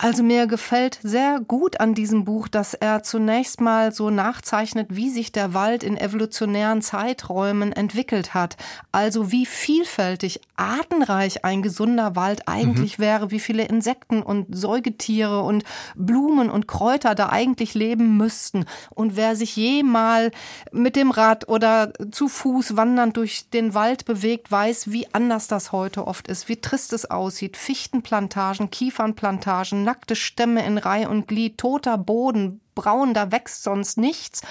Also 0.00 0.22
mir 0.22 0.46
gefällt 0.46 1.00
sehr 1.02 1.40
gut 1.40 1.80
an 1.80 1.92
diesem 1.92 2.24
Buch, 2.24 2.46
dass 2.46 2.72
er 2.72 3.02
zunächst 3.02 3.60
mal 3.60 3.90
so 3.90 4.10
nachzeichnet, 4.10 4.86
wie 4.90 5.10
sich 5.10 5.32
der 5.32 5.54
Wald 5.54 5.82
in 5.82 5.96
evolutionären 5.96 6.82
Zeiträumen 6.82 7.72
entwickelt 7.72 8.32
hat. 8.32 8.56
Also 8.92 9.32
wie 9.32 9.44
vielfältig, 9.44 10.40
artenreich 10.54 11.44
ein 11.44 11.62
gesunder 11.62 12.14
Wald 12.14 12.46
eigentlich 12.46 12.98
mhm. 12.98 13.02
wäre, 13.02 13.30
wie 13.32 13.40
viele 13.40 13.64
Insekten 13.64 14.22
und 14.22 14.56
Säugetiere 14.56 15.42
und 15.42 15.64
Blumen 15.96 16.48
und 16.48 16.68
Kräuter 16.68 17.16
da 17.16 17.30
eigentlich 17.30 17.74
leben 17.74 18.16
müssten. 18.16 18.66
Und 18.90 19.16
wer 19.16 19.34
sich 19.34 19.56
je 19.56 19.82
mal 19.82 20.30
mit 20.70 20.94
dem 20.94 21.10
Rad 21.10 21.48
oder 21.48 21.92
zu 22.12 22.28
Fuß 22.28 22.76
wandernd 22.76 23.16
durch 23.16 23.50
den 23.50 23.74
Wald 23.74 24.04
bewegt, 24.04 24.52
weiß, 24.52 24.92
wie 24.92 25.12
anders 25.12 25.48
das 25.48 25.72
heute 25.72 26.06
oft 26.06 26.28
ist, 26.28 26.48
wie 26.48 26.60
trist 26.60 26.92
es 26.92 27.10
aussieht. 27.10 27.56
Fichtenplantagen, 27.56 28.70
Kiefernplantagen, 28.70 29.87
nackte 29.88 30.16
Stämme 30.16 30.66
in 30.66 30.76
Reih 30.76 31.08
und 31.08 31.28
Glied, 31.28 31.56
toter 31.56 31.96
Boden, 31.96 32.60
braun, 32.74 33.14
da 33.14 33.32
wächst 33.32 33.62
sonst 33.62 33.96
nichts. 33.96 34.42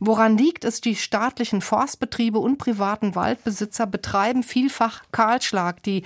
Woran 0.00 0.36
liegt 0.36 0.64
es? 0.64 0.80
Die 0.80 0.96
staatlichen 0.96 1.60
Forstbetriebe 1.60 2.40
und 2.40 2.58
privaten 2.58 3.14
Waldbesitzer 3.14 3.86
betreiben 3.86 4.42
vielfach 4.42 5.04
Kahlschlag. 5.12 5.80
Die 5.84 6.02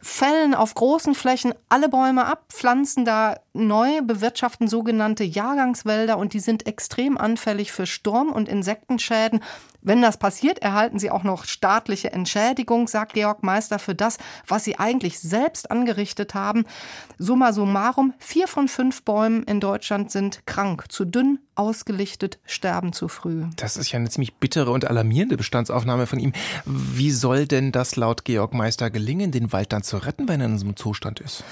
fällen 0.00 0.54
auf 0.54 0.76
großen 0.76 1.16
Flächen 1.16 1.52
alle 1.68 1.88
Bäume 1.88 2.26
ab, 2.26 2.44
pflanzen 2.50 3.04
da 3.04 3.40
neu 3.52 4.02
bewirtschaften 4.02 4.68
sogenannte 4.68 5.24
Jahrgangswälder 5.24 6.16
und 6.16 6.32
die 6.32 6.38
sind 6.38 6.68
extrem 6.68 7.18
anfällig 7.18 7.72
für 7.72 7.86
Sturm- 7.86 8.30
und 8.30 8.48
Insektenschäden. 8.48 9.40
Wenn 9.82 10.02
das 10.02 10.18
passiert, 10.18 10.58
erhalten 10.58 10.98
sie 10.98 11.10
auch 11.10 11.22
noch 11.22 11.44
staatliche 11.44 12.12
Entschädigung, 12.12 12.88
sagt 12.88 13.14
Georg 13.14 13.42
Meister, 13.42 13.78
für 13.78 13.94
das, 13.94 14.18
was 14.46 14.64
sie 14.64 14.78
eigentlich 14.78 15.18
selbst 15.20 15.70
angerichtet 15.70 16.34
haben. 16.34 16.64
Summa 17.18 17.52
summarum, 17.52 18.14
vier 18.18 18.46
von 18.48 18.68
fünf 18.68 19.02
Bäumen 19.02 19.42
in 19.44 19.60
Deutschland 19.60 20.10
sind 20.10 20.46
krank, 20.46 20.84
zu 20.90 21.04
dünn, 21.04 21.38
ausgelichtet, 21.54 22.38
sterben 22.44 22.92
zu 22.92 23.08
früh. 23.08 23.44
Das 23.56 23.76
ist 23.76 23.92
ja 23.92 23.98
eine 23.98 24.08
ziemlich 24.08 24.34
bittere 24.34 24.70
und 24.70 24.86
alarmierende 24.86 25.36
Bestandsaufnahme 25.36 26.06
von 26.06 26.18
ihm. 26.18 26.32
Wie 26.64 27.10
soll 27.10 27.46
denn 27.46 27.72
das 27.72 27.96
laut 27.96 28.24
Georg 28.24 28.54
Meister 28.54 28.90
gelingen, 28.90 29.30
den 29.30 29.52
Wald 29.52 29.72
dann 29.72 29.82
zu 29.82 29.98
retten, 29.98 30.28
wenn 30.28 30.40
er 30.40 30.46
in 30.46 30.58
so 30.58 30.64
einem 30.64 30.76
Zustand 30.76 31.20
ist? 31.20 31.44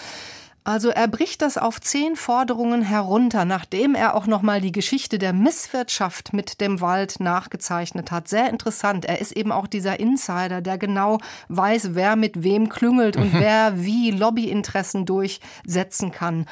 Also 0.69 0.91
er 0.91 1.09
bricht 1.09 1.41
das 1.41 1.57
auf 1.57 1.81
zehn 1.81 2.15
Forderungen 2.15 2.83
herunter, 2.83 3.47
nachdem 3.47 3.95
er 3.95 4.15
auch 4.15 4.27
nochmal 4.27 4.61
die 4.61 4.71
Geschichte 4.71 5.19
der 5.19 5.33
Misswirtschaft 5.33 6.35
mit 6.35 6.61
dem 6.61 6.83
Wald 6.83 7.21
nachgezeichnet 7.21 8.11
hat. 8.11 8.29
Sehr 8.29 8.51
interessant. 8.51 9.07
Er 9.07 9.19
ist 9.19 9.33
eben 9.33 9.51
auch 9.51 9.67
dieser 9.67 9.99
Insider, 9.99 10.61
der 10.61 10.77
genau 10.77 11.21
weiß, 11.49 11.95
wer 11.95 12.17
mit 12.17 12.43
wem 12.43 12.69
klüngelt 12.69 13.17
und 13.17 13.33
mhm. 13.33 13.41
wer 13.41 13.83
wie 13.83 14.11
Lobbyinteressen 14.11 15.07
durchsetzen 15.07 16.13
kann. 16.13 16.45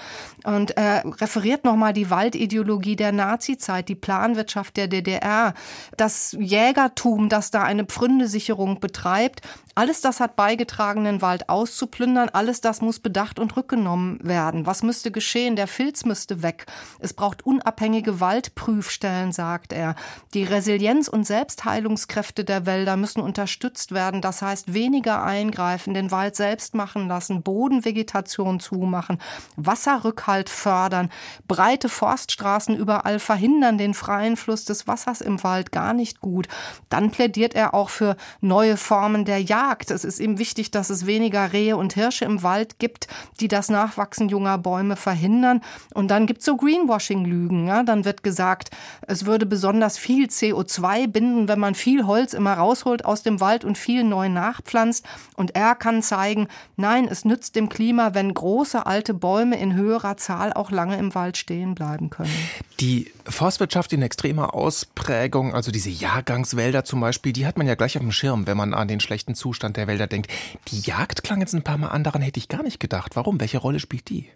Und 0.44 0.70
er 0.78 1.04
referiert 1.20 1.64
nochmal 1.64 1.92
die 1.92 2.08
Waldideologie 2.08 2.96
der 2.96 3.12
Nazizeit, 3.12 3.90
die 3.90 3.96
Planwirtschaft 3.96 4.78
der 4.78 4.88
DDR, 4.88 5.52
das 5.98 6.34
Jägertum, 6.40 7.28
das 7.28 7.50
da 7.50 7.64
eine 7.64 7.84
Pfründesicherung 7.84 8.80
betreibt. 8.80 9.42
Alles 9.78 10.00
das 10.00 10.20
hat 10.20 10.36
beigetragen, 10.36 11.04
den 11.04 11.20
Wald 11.20 11.50
auszuplündern. 11.50 12.30
Alles 12.30 12.62
das 12.62 12.80
muss 12.80 12.98
bedacht 12.98 13.38
und 13.38 13.58
rückgenommen 13.58 14.18
werden. 14.22 14.64
Was 14.64 14.82
müsste 14.82 15.10
geschehen? 15.10 15.54
Der 15.54 15.66
Filz 15.66 16.06
müsste 16.06 16.42
weg. 16.42 16.64
Es 16.98 17.12
braucht 17.12 17.44
unabhängige 17.44 18.18
Waldprüfstellen, 18.18 19.32
sagt 19.32 19.74
er. 19.74 19.94
Die 20.32 20.44
Resilienz 20.44 21.08
und 21.08 21.26
Selbstheilungskräfte 21.26 22.42
der 22.42 22.64
Wälder 22.64 22.96
müssen 22.96 23.20
unterstützt 23.20 23.92
werden. 23.92 24.22
Das 24.22 24.40
heißt, 24.40 24.72
weniger 24.72 25.22
eingreifen, 25.22 25.92
den 25.92 26.10
Wald 26.10 26.36
selbst 26.36 26.74
machen 26.74 27.06
lassen, 27.06 27.42
Bodenvegetation 27.42 28.60
zumachen, 28.60 29.18
Wasserrückhalt 29.56 30.48
fördern, 30.48 31.10
breite 31.48 31.90
Forststraßen 31.90 32.74
überall 32.74 33.18
verhindern 33.18 33.76
den 33.76 33.92
freien 33.92 34.38
Fluss 34.38 34.64
des 34.64 34.86
Wassers 34.86 35.20
im 35.20 35.42
Wald 35.44 35.70
gar 35.70 35.92
nicht 35.92 36.22
gut. 36.22 36.48
Dann 36.88 37.10
plädiert 37.10 37.54
er 37.54 37.74
auch 37.74 37.90
für 37.90 38.16
neue 38.40 38.78
Formen 38.78 39.26
der 39.26 39.42
Jagd 39.42 39.65
Jagd. 39.66 39.90
Es 39.90 40.04
ist 40.04 40.20
ihm 40.20 40.38
wichtig, 40.38 40.70
dass 40.70 40.90
es 40.90 41.06
weniger 41.06 41.52
Rehe 41.52 41.76
und 41.76 41.94
Hirsche 41.94 42.24
im 42.24 42.44
Wald 42.44 42.78
gibt, 42.78 43.08
die 43.40 43.48
das 43.48 43.68
Nachwachsen 43.68 44.28
junger 44.28 44.58
Bäume 44.58 44.94
verhindern. 44.94 45.60
Und 45.92 46.08
dann 46.08 46.26
gibt 46.26 46.40
es 46.40 46.46
so 46.46 46.56
Greenwashing-Lügen. 46.56 47.66
Ja? 47.66 47.82
Dann 47.82 48.04
wird 48.04 48.22
gesagt, 48.22 48.70
es 49.08 49.26
würde 49.26 49.44
besonders 49.44 49.98
viel 49.98 50.26
CO2 50.26 51.08
binden, 51.08 51.48
wenn 51.48 51.58
man 51.58 51.74
viel 51.74 52.06
Holz 52.06 52.32
immer 52.32 52.54
rausholt 52.54 53.04
aus 53.04 53.24
dem 53.24 53.40
Wald 53.40 53.64
und 53.64 53.76
viel 53.76 54.04
neu 54.04 54.28
nachpflanzt. 54.28 55.04
Und 55.34 55.56
er 55.56 55.74
kann 55.74 56.00
zeigen, 56.00 56.46
nein, 56.76 57.08
es 57.08 57.24
nützt 57.24 57.56
dem 57.56 57.68
Klima, 57.68 58.14
wenn 58.14 58.32
große 58.32 58.86
alte 58.86 59.14
Bäume 59.14 59.58
in 59.58 59.74
höherer 59.74 60.16
Zahl 60.16 60.52
auch 60.52 60.70
lange 60.70 60.96
im 60.96 61.14
Wald 61.16 61.36
stehen 61.36 61.74
bleiben 61.74 62.10
können. 62.10 62.30
Die 62.78 63.10
Forstwirtschaft 63.28 63.92
in 63.92 64.02
extremer 64.02 64.54
Ausprägung, 64.54 65.54
also 65.54 65.72
diese 65.72 65.90
Jahrgangswälder 65.90 66.84
zum 66.84 67.00
Beispiel, 67.00 67.32
die 67.32 67.46
hat 67.46 67.58
man 67.58 67.66
ja 67.66 67.74
gleich 67.74 67.96
auf 67.96 68.02
dem 68.02 68.12
Schirm, 68.12 68.46
wenn 68.46 68.56
man 68.56 68.74
an 68.74 68.86
den 68.86 69.00
schlechten 69.00 69.34
Zustand 69.34 69.55
Zustand 69.56 69.78
der 69.78 69.86
Wälder 69.86 70.06
denkt. 70.06 70.30
Die 70.68 70.80
Jagd 70.80 71.22
klang 71.22 71.40
jetzt 71.40 71.54
ein 71.54 71.62
paar 71.62 71.78
Mal 71.78 71.88
an, 71.88 72.04
daran 72.04 72.20
hätte 72.20 72.38
ich 72.38 72.48
gar 72.48 72.62
nicht 72.62 72.78
gedacht. 72.78 73.16
Warum? 73.16 73.40
Welche 73.40 73.56
Rolle 73.56 73.80
spielt 73.80 74.10
die? 74.10 74.28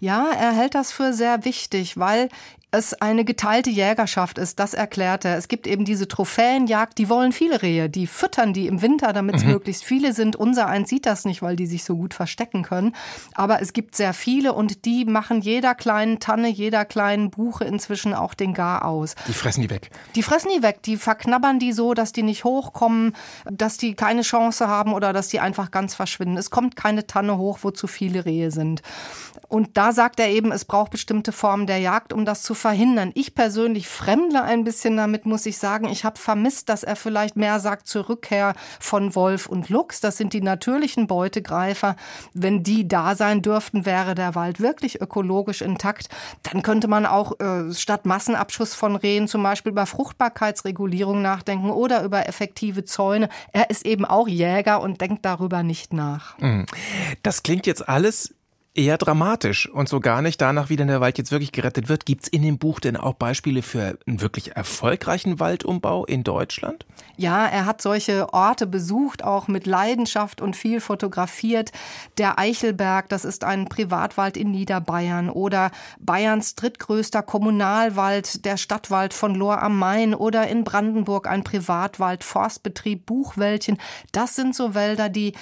Ja, 0.00 0.32
er 0.32 0.52
hält 0.52 0.74
das 0.74 0.90
für 0.90 1.12
sehr 1.12 1.44
wichtig, 1.44 1.96
weil 1.96 2.28
es 2.74 2.92
eine 2.94 3.24
geteilte 3.24 3.70
Jägerschaft 3.70 4.36
ist, 4.36 4.58
das 4.58 4.74
erklärt 4.74 5.24
er. 5.24 5.36
Es 5.36 5.48
gibt 5.48 5.66
eben 5.66 5.84
diese 5.84 6.08
Trophäenjagd, 6.08 6.98
die 6.98 7.08
wollen 7.08 7.32
viele 7.32 7.62
Rehe, 7.62 7.88
die 7.88 8.06
füttern 8.06 8.52
die 8.52 8.66
im 8.66 8.82
Winter, 8.82 9.12
damit 9.12 9.36
es 9.36 9.44
mhm. 9.44 9.52
möglichst 9.52 9.84
viele 9.84 10.12
sind. 10.12 10.34
Unser 10.34 10.66
eins 10.66 10.90
sieht 10.90 11.06
das 11.06 11.24
nicht, 11.24 11.40
weil 11.40 11.54
die 11.56 11.66
sich 11.66 11.84
so 11.84 11.96
gut 11.96 12.14
verstecken 12.14 12.62
können. 12.62 12.94
Aber 13.34 13.62
es 13.62 13.72
gibt 13.72 13.94
sehr 13.94 14.12
viele 14.12 14.52
und 14.52 14.84
die 14.84 15.04
machen 15.04 15.40
jeder 15.40 15.74
kleinen 15.74 16.18
Tanne, 16.18 16.48
jeder 16.48 16.84
kleinen 16.84 17.30
Buche 17.30 17.64
inzwischen 17.64 18.12
auch 18.12 18.34
den 18.34 18.54
Gar 18.54 18.84
aus. 18.84 19.14
Die 19.28 19.32
fressen 19.32 19.62
die 19.62 19.70
weg. 19.70 19.90
Die 20.16 20.22
fressen 20.22 20.50
die 20.54 20.62
weg, 20.62 20.82
die 20.82 20.96
verknabbern 20.96 21.60
die 21.60 21.72
so, 21.72 21.94
dass 21.94 22.12
die 22.12 22.24
nicht 22.24 22.44
hochkommen, 22.44 23.14
dass 23.44 23.78
die 23.78 23.94
keine 23.94 24.22
Chance 24.22 24.66
haben 24.66 24.92
oder 24.92 25.12
dass 25.12 25.28
die 25.28 25.38
einfach 25.38 25.70
ganz 25.70 25.94
verschwinden. 25.94 26.36
Es 26.36 26.50
kommt 26.50 26.74
keine 26.74 27.06
Tanne 27.06 27.38
hoch, 27.38 27.60
wo 27.62 27.70
zu 27.70 27.86
viele 27.86 28.24
Rehe 28.24 28.50
sind. 28.50 28.82
Und 29.48 29.76
da 29.76 29.92
sagt 29.92 30.18
er 30.18 30.30
eben, 30.30 30.50
es 30.50 30.64
braucht 30.64 30.90
bestimmte 30.90 31.30
Formen 31.30 31.68
der 31.68 31.78
Jagd, 31.78 32.12
um 32.12 32.24
das 32.24 32.42
zu 32.42 32.54
verhindern. 32.64 33.12
Ich 33.12 33.34
persönlich 33.34 33.88
fremdle 33.88 34.42
ein 34.42 34.64
bisschen 34.64 34.96
damit, 34.96 35.26
muss 35.26 35.44
ich 35.44 35.58
sagen. 35.58 35.86
Ich 35.90 36.02
habe 36.02 36.18
vermisst, 36.18 36.70
dass 36.70 36.82
er 36.82 36.96
vielleicht 36.96 37.36
mehr 37.36 37.60
sagt 37.60 37.86
zur 37.86 38.08
Rückkehr 38.08 38.54
von 38.80 39.14
Wolf 39.14 39.44
und 39.44 39.68
Luchs. 39.68 40.00
Das 40.00 40.16
sind 40.16 40.32
die 40.32 40.40
natürlichen 40.40 41.06
Beutegreifer. 41.06 41.94
Wenn 42.32 42.62
die 42.62 42.88
da 42.88 43.16
sein 43.16 43.42
dürften, 43.42 43.84
wäre 43.84 44.14
der 44.14 44.34
Wald 44.34 44.60
wirklich 44.60 45.02
ökologisch 45.02 45.60
intakt. 45.60 46.08
Dann 46.42 46.62
könnte 46.62 46.88
man 46.88 47.04
auch 47.04 47.38
äh, 47.38 47.70
statt 47.74 48.06
Massenabschuss 48.06 48.72
von 48.72 48.96
Rehen 48.96 49.28
zum 49.28 49.42
Beispiel 49.42 49.72
über 49.72 49.84
Fruchtbarkeitsregulierung 49.84 51.20
nachdenken 51.20 51.68
oder 51.68 52.02
über 52.02 52.26
effektive 52.30 52.86
Zäune. 52.86 53.28
Er 53.52 53.68
ist 53.68 53.84
eben 53.84 54.06
auch 54.06 54.26
Jäger 54.26 54.80
und 54.80 55.02
denkt 55.02 55.22
darüber 55.26 55.62
nicht 55.62 55.92
nach. 55.92 56.38
Hm. 56.38 56.64
Das 57.22 57.42
klingt 57.42 57.66
jetzt 57.66 57.86
alles 57.86 58.34
eher 58.74 58.98
dramatisch 58.98 59.68
und 59.70 59.88
so 59.88 60.00
gar 60.00 60.20
nicht 60.20 60.40
danach, 60.40 60.68
wie 60.68 60.76
denn 60.76 60.88
der 60.88 61.00
Wald 61.00 61.16
jetzt 61.16 61.30
wirklich 61.30 61.52
gerettet 61.52 61.88
wird. 61.88 62.06
Gibt's 62.06 62.26
in 62.26 62.42
dem 62.42 62.58
Buch 62.58 62.80
denn 62.80 62.96
auch 62.96 63.14
Beispiele 63.14 63.62
für 63.62 63.96
einen 64.06 64.20
wirklich 64.20 64.56
erfolgreichen 64.56 65.38
Waldumbau 65.38 66.04
in 66.04 66.24
Deutschland? 66.24 66.84
Ja, 67.16 67.46
er 67.46 67.66
hat 67.66 67.80
solche 67.80 68.32
Orte 68.32 68.66
besucht, 68.66 69.22
auch 69.22 69.46
mit 69.46 69.66
Leidenschaft 69.66 70.40
und 70.40 70.56
viel 70.56 70.80
fotografiert. 70.80 71.70
Der 72.18 72.38
Eichelberg, 72.38 73.08
das 73.08 73.24
ist 73.24 73.44
ein 73.44 73.68
Privatwald 73.68 74.36
in 74.36 74.50
Niederbayern 74.50 75.30
oder 75.30 75.70
Bayerns 76.00 76.56
drittgrößter 76.56 77.22
Kommunalwald, 77.22 78.44
der 78.44 78.56
Stadtwald 78.56 79.14
von 79.14 79.36
Lohr 79.36 79.62
am 79.62 79.78
Main 79.78 80.14
oder 80.14 80.48
in 80.48 80.64
Brandenburg 80.64 81.28
ein 81.28 81.44
Privatwald, 81.44 82.24
Forstbetrieb 82.24 83.06
Buchwäldchen. 83.06 83.78
Das 84.10 84.34
sind 84.34 84.56
so 84.56 84.74
Wälder, 84.74 85.08
die 85.08 85.34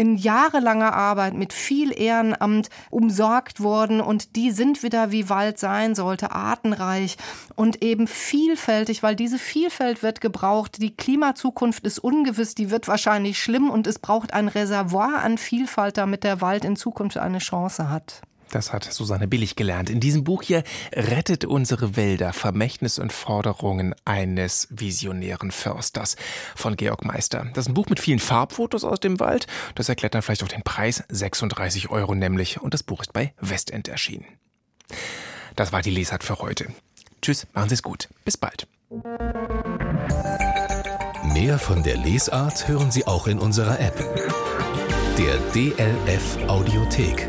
in 0.00 0.16
jahrelanger 0.16 0.94
Arbeit 0.94 1.34
mit 1.34 1.52
viel 1.52 1.92
Ehrenamt 1.92 2.70
umsorgt 2.88 3.60
worden 3.60 4.00
und 4.00 4.34
die 4.34 4.50
sind 4.50 4.82
wieder 4.82 5.12
wie 5.12 5.28
Wald 5.28 5.58
sein 5.58 5.94
sollte, 5.94 6.32
artenreich 6.32 7.18
und 7.54 7.84
eben 7.84 8.06
vielfältig, 8.06 9.02
weil 9.02 9.14
diese 9.14 9.38
Vielfalt 9.38 10.02
wird 10.02 10.22
gebraucht. 10.22 10.80
Die 10.80 10.96
Klimazukunft 10.96 11.84
ist 11.84 11.98
ungewiss, 11.98 12.54
die 12.54 12.70
wird 12.70 12.88
wahrscheinlich 12.88 13.38
schlimm 13.38 13.68
und 13.68 13.86
es 13.86 13.98
braucht 13.98 14.32
ein 14.32 14.48
Reservoir 14.48 15.18
an 15.22 15.36
Vielfalt, 15.36 15.98
damit 15.98 16.24
der 16.24 16.40
Wald 16.40 16.64
in 16.64 16.76
Zukunft 16.76 17.18
eine 17.18 17.36
Chance 17.36 17.90
hat. 17.90 18.22
Das 18.50 18.72
hat 18.72 18.84
Susanne 18.84 19.28
Billig 19.28 19.56
gelernt. 19.56 19.90
In 19.90 20.00
diesem 20.00 20.24
Buch 20.24 20.42
hier 20.42 20.64
Rettet 20.92 21.44
unsere 21.44 21.96
Wälder, 21.96 22.32
Vermächtnis 22.32 22.98
und 22.98 23.12
Forderungen 23.12 23.94
eines 24.04 24.66
visionären 24.70 25.50
Försters 25.50 26.16
von 26.56 26.76
Georg 26.76 27.04
Meister. 27.04 27.46
Das 27.54 27.64
ist 27.64 27.68
ein 27.68 27.74
Buch 27.74 27.88
mit 27.88 28.00
vielen 28.00 28.18
Farbfotos 28.18 28.84
aus 28.84 29.00
dem 29.00 29.20
Wald. 29.20 29.46
Das 29.74 29.88
erklärt 29.88 30.14
dann 30.14 30.22
vielleicht 30.22 30.42
auch 30.42 30.48
den 30.48 30.62
Preis. 30.62 31.04
36 31.08 31.90
Euro 31.90 32.14
nämlich. 32.14 32.60
Und 32.60 32.74
das 32.74 32.82
Buch 32.82 33.02
ist 33.02 33.12
bei 33.12 33.32
Westend 33.40 33.88
erschienen. 33.88 34.26
Das 35.56 35.72
war 35.72 35.82
die 35.82 35.90
Lesart 35.90 36.24
für 36.24 36.38
heute. 36.38 36.66
Tschüss, 37.22 37.46
machen 37.52 37.68
Sie 37.68 37.74
es 37.74 37.82
gut. 37.82 38.08
Bis 38.24 38.36
bald. 38.36 38.66
Mehr 41.32 41.58
von 41.58 41.82
der 41.82 41.96
Lesart 41.96 42.66
hören 42.66 42.90
Sie 42.90 43.06
auch 43.06 43.26
in 43.26 43.38
unserer 43.38 43.78
App. 43.78 43.96
Der 45.18 45.38
DLF 45.52 46.48
Audiothek. 46.48 47.28